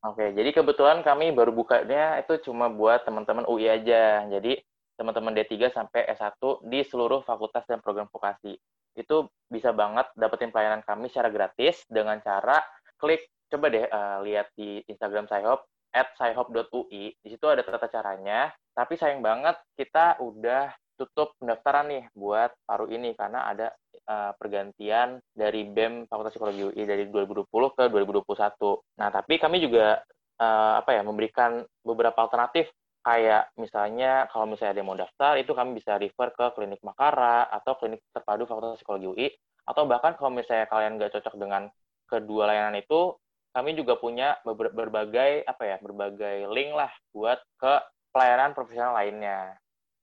Oke, 0.03 0.35
jadi 0.35 0.51
kebetulan 0.51 1.07
kami 1.07 1.31
baru 1.31 1.55
bukanya 1.55 2.19
itu 2.19 2.35
cuma 2.51 2.67
buat 2.67 3.07
teman-teman 3.07 3.47
UI 3.47 3.71
aja. 3.71 4.27
Jadi 4.27 4.59
teman-teman 4.99 5.31
D3 5.31 5.71
sampai 5.71 6.11
S1 6.11 6.43
di 6.67 6.83
seluruh 6.83 7.23
fakultas 7.23 7.63
dan 7.71 7.79
program 7.79 8.11
vokasi. 8.11 8.59
Itu 8.99 9.31
bisa 9.47 9.71
banget 9.71 10.11
dapetin 10.19 10.51
pelayanan 10.51 10.83
kami 10.83 11.07
secara 11.07 11.31
gratis 11.31 11.87
dengan 11.87 12.19
cara 12.19 12.59
klik, 12.99 13.31
coba 13.47 13.71
deh 13.71 13.87
uh, 13.87 14.19
lihat 14.27 14.51
di 14.59 14.83
Instagram 14.91 15.31
Sci-Hop, 15.31 15.71
at 15.95 16.09
sci-hop.ui. 16.19 17.05
Di 17.15 17.29
situ 17.31 17.47
ada 17.47 17.63
tata 17.63 17.87
caranya, 17.87 18.51
tapi 18.75 18.99
sayang 18.99 19.23
banget 19.23 19.55
kita 19.79 20.19
udah 20.19 20.73
tutup 20.97 21.37
pendaftaran 21.39 21.89
nih 21.89 22.05
buat 22.17 22.51
paruh 22.67 22.89
ini 22.91 23.15
karena 23.15 23.49
ada 23.49 23.71
uh, 24.09 24.33
pergantian 24.37 25.23
dari 25.35 25.67
BEM 25.69 26.07
Fakultas 26.07 26.35
Psikologi 26.35 26.69
UI 26.73 26.83
dari 26.87 27.07
2020 27.11 27.49
ke 27.77 27.85
2021. 27.91 28.99
Nah, 28.99 29.09
tapi 29.11 29.35
kami 29.39 29.63
juga 29.63 30.01
uh, 30.39 30.75
apa 30.83 30.91
ya 30.97 31.03
memberikan 31.07 31.63
beberapa 31.83 32.19
alternatif. 32.23 32.71
Kayak 33.03 33.51
misalnya 33.59 34.31
kalau 34.31 34.47
misalnya 34.47 34.79
ada 34.79 34.81
yang 34.81 34.91
mau 34.95 34.99
daftar 34.99 35.35
itu 35.35 35.51
kami 35.59 35.75
bisa 35.75 35.99
refer 35.99 36.31
ke 36.39 36.55
klinik 36.55 36.79
Makara 36.87 37.51
atau 37.51 37.75
klinik 37.75 37.99
terpadu 38.15 38.47
Fakultas 38.47 38.79
Psikologi 38.79 39.11
UI 39.11 39.27
atau 39.67 39.91
bahkan 39.91 40.15
kalau 40.15 40.31
misalnya 40.31 40.71
kalian 40.71 41.03
nggak 41.03 41.19
cocok 41.19 41.35
dengan 41.35 41.67
kedua 42.07 42.47
layanan 42.47 42.79
itu 42.79 43.19
kami 43.53 43.75
juga 43.75 43.99
punya 43.99 44.39
berbagai 44.47 45.45
apa 45.45 45.63
ya 45.67 45.77
berbagai 45.83 46.47
link 46.55 46.73
lah 46.73 46.95
buat 47.13 47.43
ke 47.59 47.75
pelayanan 48.15 48.57
profesional 48.57 48.97
lainnya. 48.97 49.57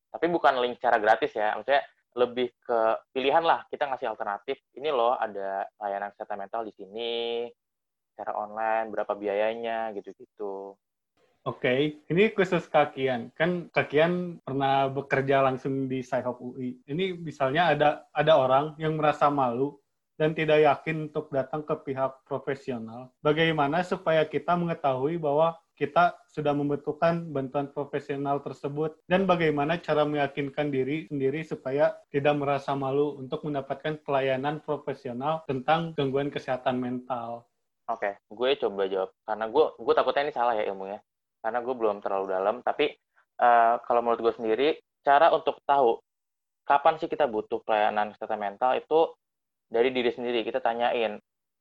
Tapi 0.09 0.25
bukan 0.29 0.57
link 0.61 0.77
secara 0.77 1.01
gratis 1.01 1.33
ya. 1.33 1.57
Maksudnya 1.57 1.81
lebih 2.17 2.49
ke 2.65 2.79
pilihan 3.13 3.45
lah 3.45 3.65
kita 3.69 3.85
ngasih 3.85 4.09
alternatif 4.09 4.57
ini 4.73 4.89
loh 4.89 5.13
ada 5.13 5.65
layanan 5.77 6.09
kesehatan 6.13 6.41
mental 6.41 6.61
di 6.65 6.73
sini 6.73 7.13
secara 8.13 8.33
online 8.35 8.89
berapa 8.89 9.13
biayanya 9.13 9.93
gitu-gitu 9.93 10.73
Oke, 11.47 11.65
okay. 11.65 11.79
ini 12.11 12.35
khusus 12.35 12.67
kakian. 12.67 13.31
Kan 13.31 13.71
kakian 13.71 14.43
pernah 14.43 14.91
bekerja 14.91 15.39
langsung 15.39 15.87
di 15.87 16.03
Sci-Hop 16.03 16.35
UI. 16.43 16.83
Ini 16.83 17.15
misalnya 17.15 17.71
ada 17.71 17.89
ada 18.11 18.33
orang 18.35 18.75
yang 18.75 18.99
merasa 18.99 19.31
malu 19.31 19.79
dan 20.19 20.35
tidak 20.35 20.59
yakin 20.67 21.07
untuk 21.07 21.31
datang 21.31 21.63
ke 21.63 21.71
pihak 21.87 22.27
profesional. 22.27 23.15
Bagaimana 23.23 23.87
supaya 23.87 24.27
kita 24.27 24.59
mengetahui 24.59 25.15
bahwa 25.15 25.55
kita 25.79 26.19
sudah 26.27 26.51
membutuhkan 26.51 27.31
bantuan 27.31 27.71
profesional 27.71 28.43
tersebut. 28.43 28.99
Dan 29.07 29.23
bagaimana 29.23 29.79
cara 29.79 30.03
meyakinkan 30.03 30.67
diri 30.67 31.07
sendiri 31.07 31.39
supaya 31.47 31.95
tidak 32.11 32.35
merasa 32.35 32.75
malu 32.75 33.15
untuk 33.15 33.47
mendapatkan 33.47 34.03
pelayanan 34.03 34.59
profesional 34.59 35.47
tentang 35.47 35.95
gangguan 35.95 36.27
kesehatan 36.27 36.83
mental. 36.83 37.47
Oke, 37.87 38.19
gue 38.27 38.49
coba 38.59 38.91
jawab. 38.91 39.09
Karena 39.23 39.45
gue 39.47 39.65
gue 39.79 39.93
takutnya 39.95 40.23
ini 40.27 40.33
salah 40.35 40.53
ya 40.53 40.67
ilmunya. 40.67 40.99
Karena 41.39 41.63
gue 41.63 41.73
belum 41.73 42.03
terlalu 42.03 42.25
dalam. 42.27 42.55
Tapi 42.59 42.91
uh, 43.39 43.79
kalau 43.87 44.03
menurut 44.03 44.19
gue 44.19 44.33
sendiri 44.35 44.69
cara 44.99 45.31
untuk 45.31 45.63
tahu 45.63 45.95
kapan 46.67 46.99
sih 46.99 47.09
kita 47.09 47.25
butuh 47.25 47.63
pelayanan 47.63 48.13
kesehatan 48.13 48.37
mental 48.37 48.75
itu 48.75 49.15
dari 49.71 49.95
diri 49.95 50.11
sendiri. 50.11 50.43
Kita 50.43 50.59
tanyain 50.59 51.15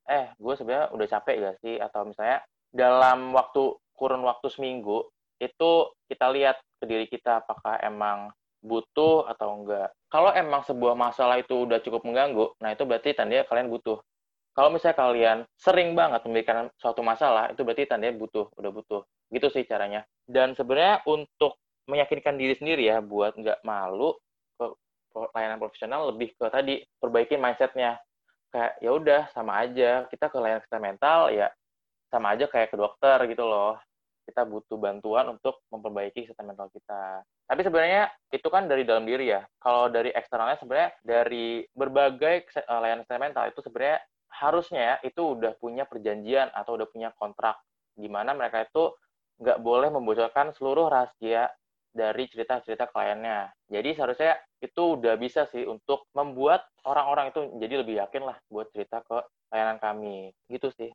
eh 0.08 0.26
gue 0.34 0.54
sebenarnya 0.58 0.90
udah 0.90 1.06
capek 1.06 1.36
gak 1.38 1.56
sih? 1.62 1.78
Atau 1.78 2.10
misalnya 2.10 2.42
dalam 2.68 3.32
waktu 3.32 3.78
kurun 3.98 4.22
waktu 4.22 4.46
seminggu 4.54 5.10
itu 5.42 5.70
kita 6.06 6.30
lihat 6.30 6.56
ke 6.78 6.84
diri 6.86 7.06
kita 7.10 7.42
apakah 7.42 7.82
emang 7.82 8.30
butuh 8.62 9.26
atau 9.30 9.54
enggak. 9.54 9.90
Kalau 10.10 10.34
emang 10.34 10.66
sebuah 10.66 10.98
masalah 10.98 11.38
itu 11.38 11.66
udah 11.66 11.82
cukup 11.82 12.06
mengganggu 12.06 12.54
nah 12.62 12.70
itu 12.74 12.86
berarti 12.86 13.14
tandanya 13.14 13.46
kalian 13.46 13.70
butuh. 13.70 13.98
Kalau 14.54 14.74
misalnya 14.74 14.98
kalian 14.98 15.38
sering 15.54 15.94
banget 15.94 16.26
memikirkan 16.26 16.66
suatu 16.78 17.02
masalah 17.02 17.50
itu 17.54 17.62
berarti 17.62 17.86
tandanya 17.86 18.18
butuh 18.18 18.50
udah 18.58 18.70
butuh. 18.74 19.02
Gitu 19.30 19.46
sih 19.54 19.62
caranya. 19.66 20.02
Dan 20.26 20.58
sebenarnya 20.58 21.06
untuk 21.06 21.58
meyakinkan 21.86 22.34
diri 22.34 22.58
sendiri 22.58 22.90
ya 22.90 22.98
buat 22.98 23.38
nggak 23.38 23.62
malu 23.62 24.18
ke 24.58 24.66
layanan 25.34 25.62
profesional 25.62 26.10
lebih 26.10 26.34
ke 26.34 26.46
tadi 26.50 26.82
perbaiki 26.98 27.38
mindsetnya. 27.38 28.02
Kayak 28.50 28.72
ya 28.82 28.90
udah 28.90 29.22
sama 29.30 29.62
aja. 29.62 30.10
Kita 30.10 30.26
ke 30.26 30.36
layanan 30.42 30.62
kesehatan 30.66 30.82
mental 30.82 31.20
ya 31.30 31.48
sama 32.08 32.34
aja 32.34 32.48
kayak 32.48 32.72
ke 32.72 32.76
dokter 32.80 33.20
gitu 33.28 33.44
loh 33.44 33.76
kita 34.28 34.44
butuh 34.44 34.76
bantuan 34.76 35.32
untuk 35.32 35.64
memperbaiki 35.72 36.28
kesehatan 36.28 36.52
mental 36.52 36.68
kita. 36.68 37.24
Tapi 37.48 37.60
sebenarnya 37.64 38.12
itu 38.28 38.48
kan 38.52 38.68
dari 38.68 38.84
dalam 38.84 39.08
diri 39.08 39.32
ya. 39.32 39.40
Kalau 39.56 39.88
dari 39.88 40.12
eksternalnya 40.12 40.60
sebenarnya 40.60 40.90
dari 41.00 41.64
berbagai 41.72 42.52
eh, 42.52 42.78
layanan 42.84 43.08
kesehatan 43.08 43.24
mental 43.32 43.44
itu 43.48 43.60
sebenarnya 43.64 43.98
harusnya 44.28 44.80
ya 44.84 44.96
itu 45.08 45.22
udah 45.40 45.56
punya 45.56 45.88
perjanjian 45.88 46.52
atau 46.52 46.76
udah 46.76 46.84
punya 46.92 47.08
kontrak 47.16 47.56
di 47.96 48.06
mana 48.12 48.36
mereka 48.36 48.68
itu 48.68 48.92
nggak 49.40 49.58
boleh 49.64 49.88
membocorkan 49.88 50.52
seluruh 50.52 50.92
rahasia 50.92 51.48
dari 51.88 52.28
cerita-cerita 52.28 52.86
kliennya. 52.92 53.50
Jadi 53.66 53.96
seharusnya 53.96 54.36
itu 54.60 55.00
udah 55.00 55.16
bisa 55.16 55.48
sih 55.48 55.64
untuk 55.64 56.06
membuat 56.12 56.68
orang-orang 56.84 57.32
itu 57.32 57.40
jadi 57.56 57.74
lebih 57.80 57.94
yakin 58.04 58.28
lah 58.28 58.36
buat 58.52 58.68
cerita 58.70 59.00
ke 59.02 59.18
layanan 59.50 59.80
kami. 59.80 60.30
Gitu 60.46 60.68
sih. 60.76 60.90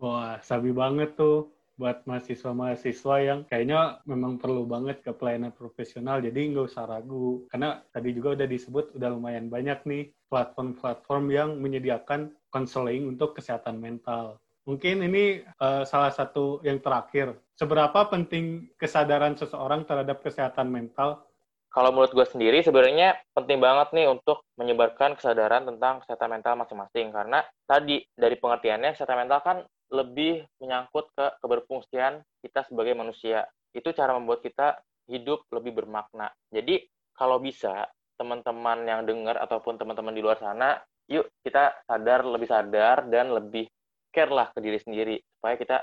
Wah, 0.00 0.38
sabi 0.44 0.72
banget 0.72 1.16
tuh 1.16 1.50
buat 1.80 2.04
mahasiswa-mahasiswa 2.04 3.16
yang 3.24 3.48
kayaknya 3.48 4.04
memang 4.04 4.36
perlu 4.36 4.68
banget 4.68 5.00
ke 5.00 5.16
pelayanan 5.16 5.56
profesional. 5.56 6.20
Jadi 6.20 6.52
nggak 6.52 6.68
usah 6.68 6.84
ragu. 6.84 7.48
Karena 7.48 7.80
tadi 7.88 8.12
juga 8.12 8.36
udah 8.36 8.44
disebut 8.44 9.00
udah 9.00 9.08
lumayan 9.08 9.48
banyak 9.48 9.80
nih 9.88 10.12
platform-platform 10.28 11.24
yang 11.32 11.56
menyediakan 11.56 12.36
konseling 12.52 13.08
untuk 13.08 13.32
kesehatan 13.32 13.80
mental. 13.80 14.36
Mungkin 14.68 15.00
ini 15.08 15.40
uh, 15.56 15.88
salah 15.88 16.12
satu 16.12 16.60
yang 16.60 16.84
terakhir. 16.84 17.32
Seberapa 17.56 18.12
penting 18.12 18.68
kesadaran 18.76 19.32
seseorang 19.40 19.88
terhadap 19.88 20.20
kesehatan 20.20 20.68
mental? 20.68 21.24
Kalau 21.70 21.94
menurut 21.94 22.10
gue 22.10 22.26
sendiri, 22.26 22.66
sebenarnya 22.66 23.14
penting 23.30 23.62
banget 23.62 23.94
nih 23.94 24.10
untuk 24.10 24.42
menyebarkan 24.58 25.14
kesadaran 25.14 25.64
tentang 25.64 26.02
kesehatan 26.02 26.30
mental 26.34 26.54
masing-masing. 26.58 27.14
Karena 27.14 27.46
tadi, 27.62 28.02
dari 28.10 28.34
pengertiannya, 28.34 28.90
kesehatan 28.90 29.18
mental 29.22 29.40
kan 29.46 29.56
lebih 29.90 30.46
menyangkut 30.62 31.10
ke 31.14 31.26
keberfungsian 31.42 32.22
kita 32.42 32.66
sebagai 32.66 32.94
manusia. 32.94 33.46
Itu 33.74 33.90
cara 33.94 34.14
membuat 34.14 34.42
kita 34.42 34.78
hidup 35.10 35.46
lebih 35.50 35.82
bermakna. 35.82 36.30
Jadi, 36.50 36.86
kalau 37.14 37.42
bisa, 37.42 37.90
teman-teman 38.14 38.86
yang 38.86 39.02
dengar 39.08 39.40
ataupun 39.40 39.80
teman-teman 39.80 40.14
di 40.14 40.22
luar 40.22 40.38
sana, 40.38 40.78
yuk 41.10 41.26
kita 41.42 41.74
sadar, 41.88 42.22
lebih 42.22 42.46
sadar, 42.46 43.08
dan 43.10 43.34
lebih 43.34 43.66
care 44.10 44.30
lah 44.30 44.50
ke 44.50 44.58
diri 44.60 44.78
sendiri 44.78 45.16
supaya 45.38 45.54
kita 45.56 45.76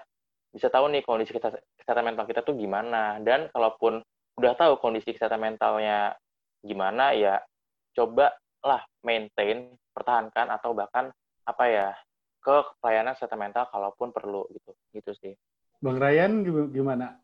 bisa 0.51 0.67
tahu 0.67 0.91
nih 0.91 1.03
kondisi 1.03 1.31
kita, 1.35 1.55
kesehatan 1.79 2.13
mental 2.13 2.27
kita 2.27 2.43
tuh 2.43 2.55
gimana 2.55 3.19
dan 3.23 3.47
kalaupun 3.51 4.03
udah 4.37 4.53
tahu 4.53 4.77
kondisi 4.79 5.15
kesehatan 5.15 5.41
mentalnya 5.41 6.13
gimana 6.61 7.15
ya 7.15 7.39
coba 7.95 8.35
lah 8.61 8.83
maintain 9.01 9.73
pertahankan 9.95 10.51
atau 10.53 10.75
bahkan 10.75 11.09
apa 11.47 11.63
ya 11.71 11.87
ke 12.47 12.55
pelayanan 12.79 13.11
kesehatan 13.19 13.43
mental 13.43 13.67
kalaupun 13.67 14.15
perlu 14.15 14.47
gitu 14.55 14.71
gitu 14.95 15.11
sih 15.19 15.33
bang 15.83 15.97
Ryan 15.99 16.31
gimana 16.71 17.19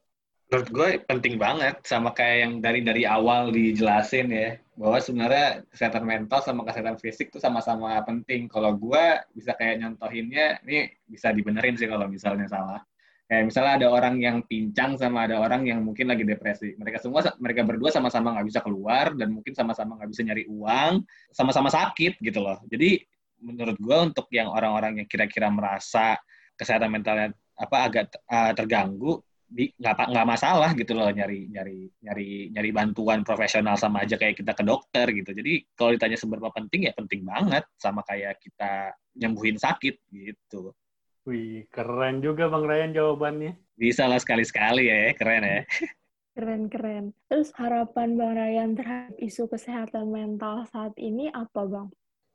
menurut 0.52 0.70
gue 0.70 0.90
penting 1.08 1.40
banget 1.40 1.80
sama 1.88 2.12
kayak 2.12 2.38
yang 2.44 2.54
dari 2.60 2.84
dari 2.84 3.04
awal 3.08 3.50
dijelasin 3.56 4.28
ya 4.30 4.60
bahwa 4.74 4.98
sebenarnya 4.98 5.66
kesehatan 5.70 6.04
mental 6.06 6.40
sama 6.42 6.66
kesehatan 6.66 6.98
fisik 6.98 7.30
tuh 7.30 7.42
sama-sama 7.42 7.94
penting. 8.06 8.50
Kalau 8.50 8.74
gue 8.78 9.22
bisa 9.34 9.54
kayak 9.54 9.82
nyontohinnya, 9.82 10.62
ini 10.66 10.90
bisa 11.06 11.30
dibenerin 11.30 11.78
sih 11.78 11.86
kalau 11.86 12.10
misalnya 12.10 12.50
salah. 12.50 12.82
Kayak 13.30 13.50
misalnya 13.50 13.74
ada 13.82 13.88
orang 13.90 14.16
yang 14.22 14.38
pincang 14.46 14.94
sama 15.00 15.26
ada 15.26 15.42
orang 15.42 15.66
yang 15.66 15.82
mungkin 15.82 16.10
lagi 16.10 16.22
depresi. 16.22 16.78
Mereka 16.78 17.02
semua, 17.02 17.24
mereka 17.42 17.66
berdua 17.66 17.90
sama-sama 17.90 18.38
nggak 18.38 18.48
bisa 18.50 18.60
keluar 18.62 19.14
dan 19.18 19.34
mungkin 19.34 19.54
sama-sama 19.58 19.98
nggak 19.98 20.10
bisa 20.12 20.22
nyari 20.26 20.44
uang, 20.50 20.94
sama-sama 21.34 21.70
sakit 21.74 22.20
gitu 22.22 22.40
loh. 22.44 22.62
Jadi 22.68 23.02
menurut 23.44 23.76
gue 23.76 23.98
untuk 24.00 24.32
yang 24.32 24.48
orang-orang 24.50 25.04
yang 25.04 25.08
kira-kira 25.12 25.52
merasa 25.52 26.16
kesehatan 26.56 26.90
mentalnya 26.90 27.36
apa 27.54 27.78
agak 27.86 28.06
uh, 28.32 28.56
terganggu, 28.56 29.22
nggak 29.54 30.10
nggak 30.10 30.28
masalah 30.28 30.74
gitu 30.74 30.98
loh 30.98 31.14
nyari 31.14 31.46
nyari 31.46 31.86
nyari 32.02 32.50
nyari 32.50 32.70
bantuan 32.74 33.22
profesional 33.22 33.78
sama 33.78 34.02
aja 34.02 34.18
kayak 34.18 34.42
kita 34.42 34.58
ke 34.58 34.64
dokter 34.66 35.06
gitu. 35.14 35.30
Jadi 35.30 35.62
kalau 35.78 35.94
ditanya 35.94 36.18
seberapa 36.18 36.50
penting 36.50 36.90
ya 36.90 36.94
penting 36.98 37.22
banget 37.22 37.62
sama 37.78 38.02
kayak 38.02 38.42
kita 38.42 38.98
nyembuhin 39.14 39.62
sakit 39.62 40.02
gitu. 40.10 40.74
Wih 41.30 41.70
keren 41.70 42.26
juga 42.26 42.50
bang 42.50 42.66
Ryan 42.66 42.92
jawabannya. 42.98 43.54
Bisa 43.78 44.10
lah 44.10 44.18
sekali 44.18 44.42
sekali 44.42 44.90
ya 44.90 45.14
keren 45.14 45.46
ya. 45.46 45.62
Keren 46.34 46.66
keren. 46.66 47.06
Terus 47.30 47.54
harapan 47.54 48.18
bang 48.18 48.34
Ryan 48.34 48.70
terhadap 48.74 49.16
isu 49.22 49.46
kesehatan 49.46 50.10
mental 50.10 50.66
saat 50.66 50.98
ini 50.98 51.30
apa 51.30 51.62
bang 51.70 51.94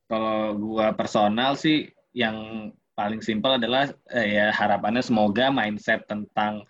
kalau 0.08 0.56
gua 0.56 0.96
personal 0.96 1.54
sih 1.54 1.86
yang 2.16 2.70
paling 2.98 3.22
simpel 3.22 3.60
adalah 3.60 3.92
eh, 4.10 4.40
ya 4.40 4.50
harapannya 4.50 5.04
semoga 5.04 5.52
mindset 5.54 6.02
tentang 6.10 6.66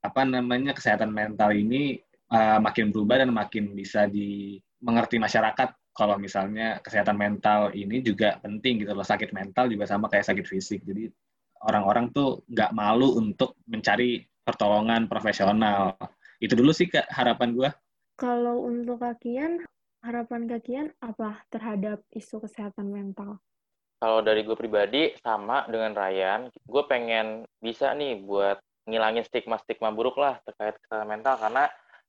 apa 0.00 0.24
namanya 0.24 0.72
kesehatan 0.72 1.12
mental 1.12 1.52
ini 1.52 2.00
uh, 2.32 2.56
makin 2.58 2.88
berubah 2.88 3.20
dan 3.20 3.30
makin 3.30 3.76
bisa 3.76 4.08
dimengerti 4.08 5.20
masyarakat. 5.20 5.76
Kalau 5.92 6.16
misalnya 6.16 6.80
kesehatan 6.80 7.20
mental 7.20 7.68
ini 7.76 8.00
juga 8.00 8.40
penting 8.40 8.80
gitu 8.80 8.96
loh. 8.96 9.04
Sakit 9.04 9.36
mental 9.36 9.68
juga 9.68 9.84
sama 9.84 10.08
kayak 10.08 10.32
sakit 10.32 10.46
fisik. 10.48 10.80
Jadi 10.88 11.12
orang-orang 11.68 12.08
tuh 12.16 12.40
nggak 12.48 12.72
malu 12.72 13.20
untuk 13.20 13.60
mencari 13.68 14.24
pertolongan 14.40 15.04
profesional. 15.04 16.00
Itu 16.40 16.56
dulu 16.56 16.72
sih 16.72 16.88
kak 16.88 17.12
harapan 17.12 17.52
gue 17.52 17.68
kalau 18.20 18.68
untuk 18.68 19.00
kakian 19.00 19.64
harapan 20.00 20.48
kakian 20.48 20.88
apa 21.00 21.44
terhadap 21.52 22.04
isu 22.12 22.40
kesehatan 22.42 22.88
mental 22.88 23.40
kalau 24.00 24.24
dari 24.24 24.44
gue 24.44 24.56
pribadi 24.56 25.12
sama 25.20 25.68
dengan 25.68 25.92
Ryan 25.92 26.48
gue 26.48 26.82
pengen 26.88 27.44
bisa 27.60 27.92
nih 27.92 28.20
buat 28.24 28.60
ngilangin 28.88 29.22
stigma-stigma 29.28 29.92
buruk 29.92 30.16
lah 30.16 30.40
terkait 30.42 30.76
kesehatan 30.82 31.08
mental 31.08 31.36
karena 31.36 31.68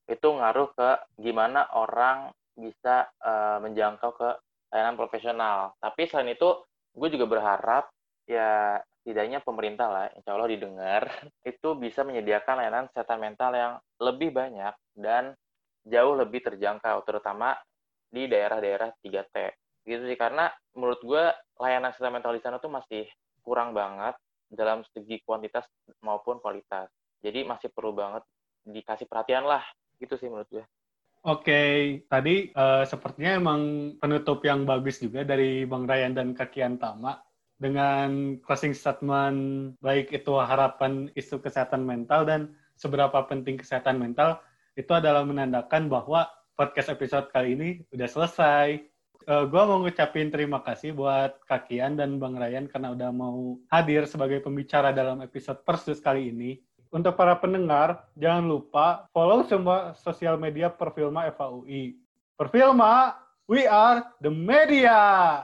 itu 0.09 0.27
ngaruh 0.27 0.69
ke 0.75 0.89
gimana 1.21 1.67
orang 1.71 2.33
bisa 2.57 3.07
uh, 3.23 3.63
menjangkau 3.63 4.11
ke 4.15 4.29
layanan 4.71 4.95
profesional. 4.99 5.75
Tapi 5.79 6.07
selain 6.07 6.35
itu, 6.35 6.49
gue 6.95 7.09
juga 7.11 7.25
berharap 7.27 7.91
ya 8.27 8.79
tidaknya 9.01 9.41
pemerintah 9.41 9.87
lah, 9.89 10.05
insya 10.13 10.35
Allah 10.35 10.51
didengar, 10.51 11.07
itu 11.51 11.69
bisa 11.75 12.03
menyediakan 12.03 12.55
layanan 12.59 12.85
kesehatan 12.91 13.19
mental 13.19 13.51
yang 13.55 13.73
lebih 13.99 14.29
banyak 14.31 14.73
dan 14.95 15.33
jauh 15.87 16.13
lebih 16.13 16.45
terjangkau, 16.45 17.01
terutama 17.07 17.57
di 18.11 18.27
daerah-daerah 18.27 18.91
3T. 18.99 19.35
Gitu 19.87 20.03
sih, 20.05 20.19
karena 20.19 20.51
menurut 20.75 20.99
gue 21.01 21.23
layanan 21.57 21.95
kesehatan 21.95 22.13
mental 22.19 22.35
di 22.35 22.43
sana 22.43 22.61
tuh 22.61 22.69
masih 22.69 23.07
kurang 23.41 23.73
banget 23.73 24.13
dalam 24.51 24.83
segi 24.91 25.23
kuantitas 25.23 25.65
maupun 26.03 26.37
kualitas. 26.43 26.91
Jadi 27.23 27.47
masih 27.47 27.71
perlu 27.71 27.95
banget 27.95 28.21
dikasih 28.67 29.09
perhatian 29.09 29.47
lah, 29.47 29.63
gitu 29.97 30.19
sih 30.19 30.27
menurut 30.29 30.51
gue. 30.51 30.65
Oke, 31.21 31.45
okay. 31.45 31.71
tadi 32.09 32.49
uh, 32.53 32.81
sepertinya 32.85 33.37
emang 33.37 33.93
penutup 34.01 34.41
yang 34.41 34.65
bagus 34.65 35.01
juga 35.01 35.21
dari 35.21 35.69
Bang 35.69 35.85
Ryan 35.85 36.17
dan 36.17 36.33
Kakian 36.33 36.81
Tama 36.81 37.13
dengan 37.61 38.41
closing 38.41 38.73
statement 38.73 39.77
baik 39.85 40.09
itu 40.09 40.33
harapan 40.41 41.13
isu 41.13 41.37
kesehatan 41.37 41.85
mental 41.85 42.25
dan 42.25 42.57
seberapa 42.73 43.21
penting 43.29 43.61
kesehatan 43.61 44.01
mental 44.01 44.41
itu 44.73 44.89
adalah 44.89 45.21
menandakan 45.21 45.85
bahwa 45.85 46.25
podcast 46.61 46.93
episode 46.93 47.25
kali 47.33 47.57
ini 47.57 47.69
udah 47.89 48.05
selesai 48.05 48.85
uh, 49.25 49.33
eh, 49.33 49.43
gue 49.49 49.61
mau 49.65 49.81
ngucapin 49.81 50.29
terima 50.29 50.61
kasih 50.61 50.93
buat 50.93 51.41
Kakian 51.49 51.97
dan 51.97 52.21
Bang 52.21 52.37
Ryan 52.37 52.69
karena 52.69 52.93
udah 52.93 53.09
mau 53.09 53.57
hadir 53.73 54.05
sebagai 54.05 54.45
pembicara 54.45 54.93
dalam 54.93 55.25
episode 55.25 55.57
Persus 55.65 55.97
kali 55.97 56.29
ini. 56.29 56.61
Untuk 56.93 57.17
para 57.17 57.33
pendengar, 57.41 58.05
jangan 58.13 58.45
lupa 58.45 59.09
follow 59.09 59.41
semua 59.49 59.97
sosial 59.97 60.37
media 60.37 60.69
Perfilma 60.69 61.33
FAUI. 61.33 61.97
Perfilma, 62.37 63.17
we 63.49 63.65
are 63.65 64.05
the 64.21 64.29
media. 64.29 65.41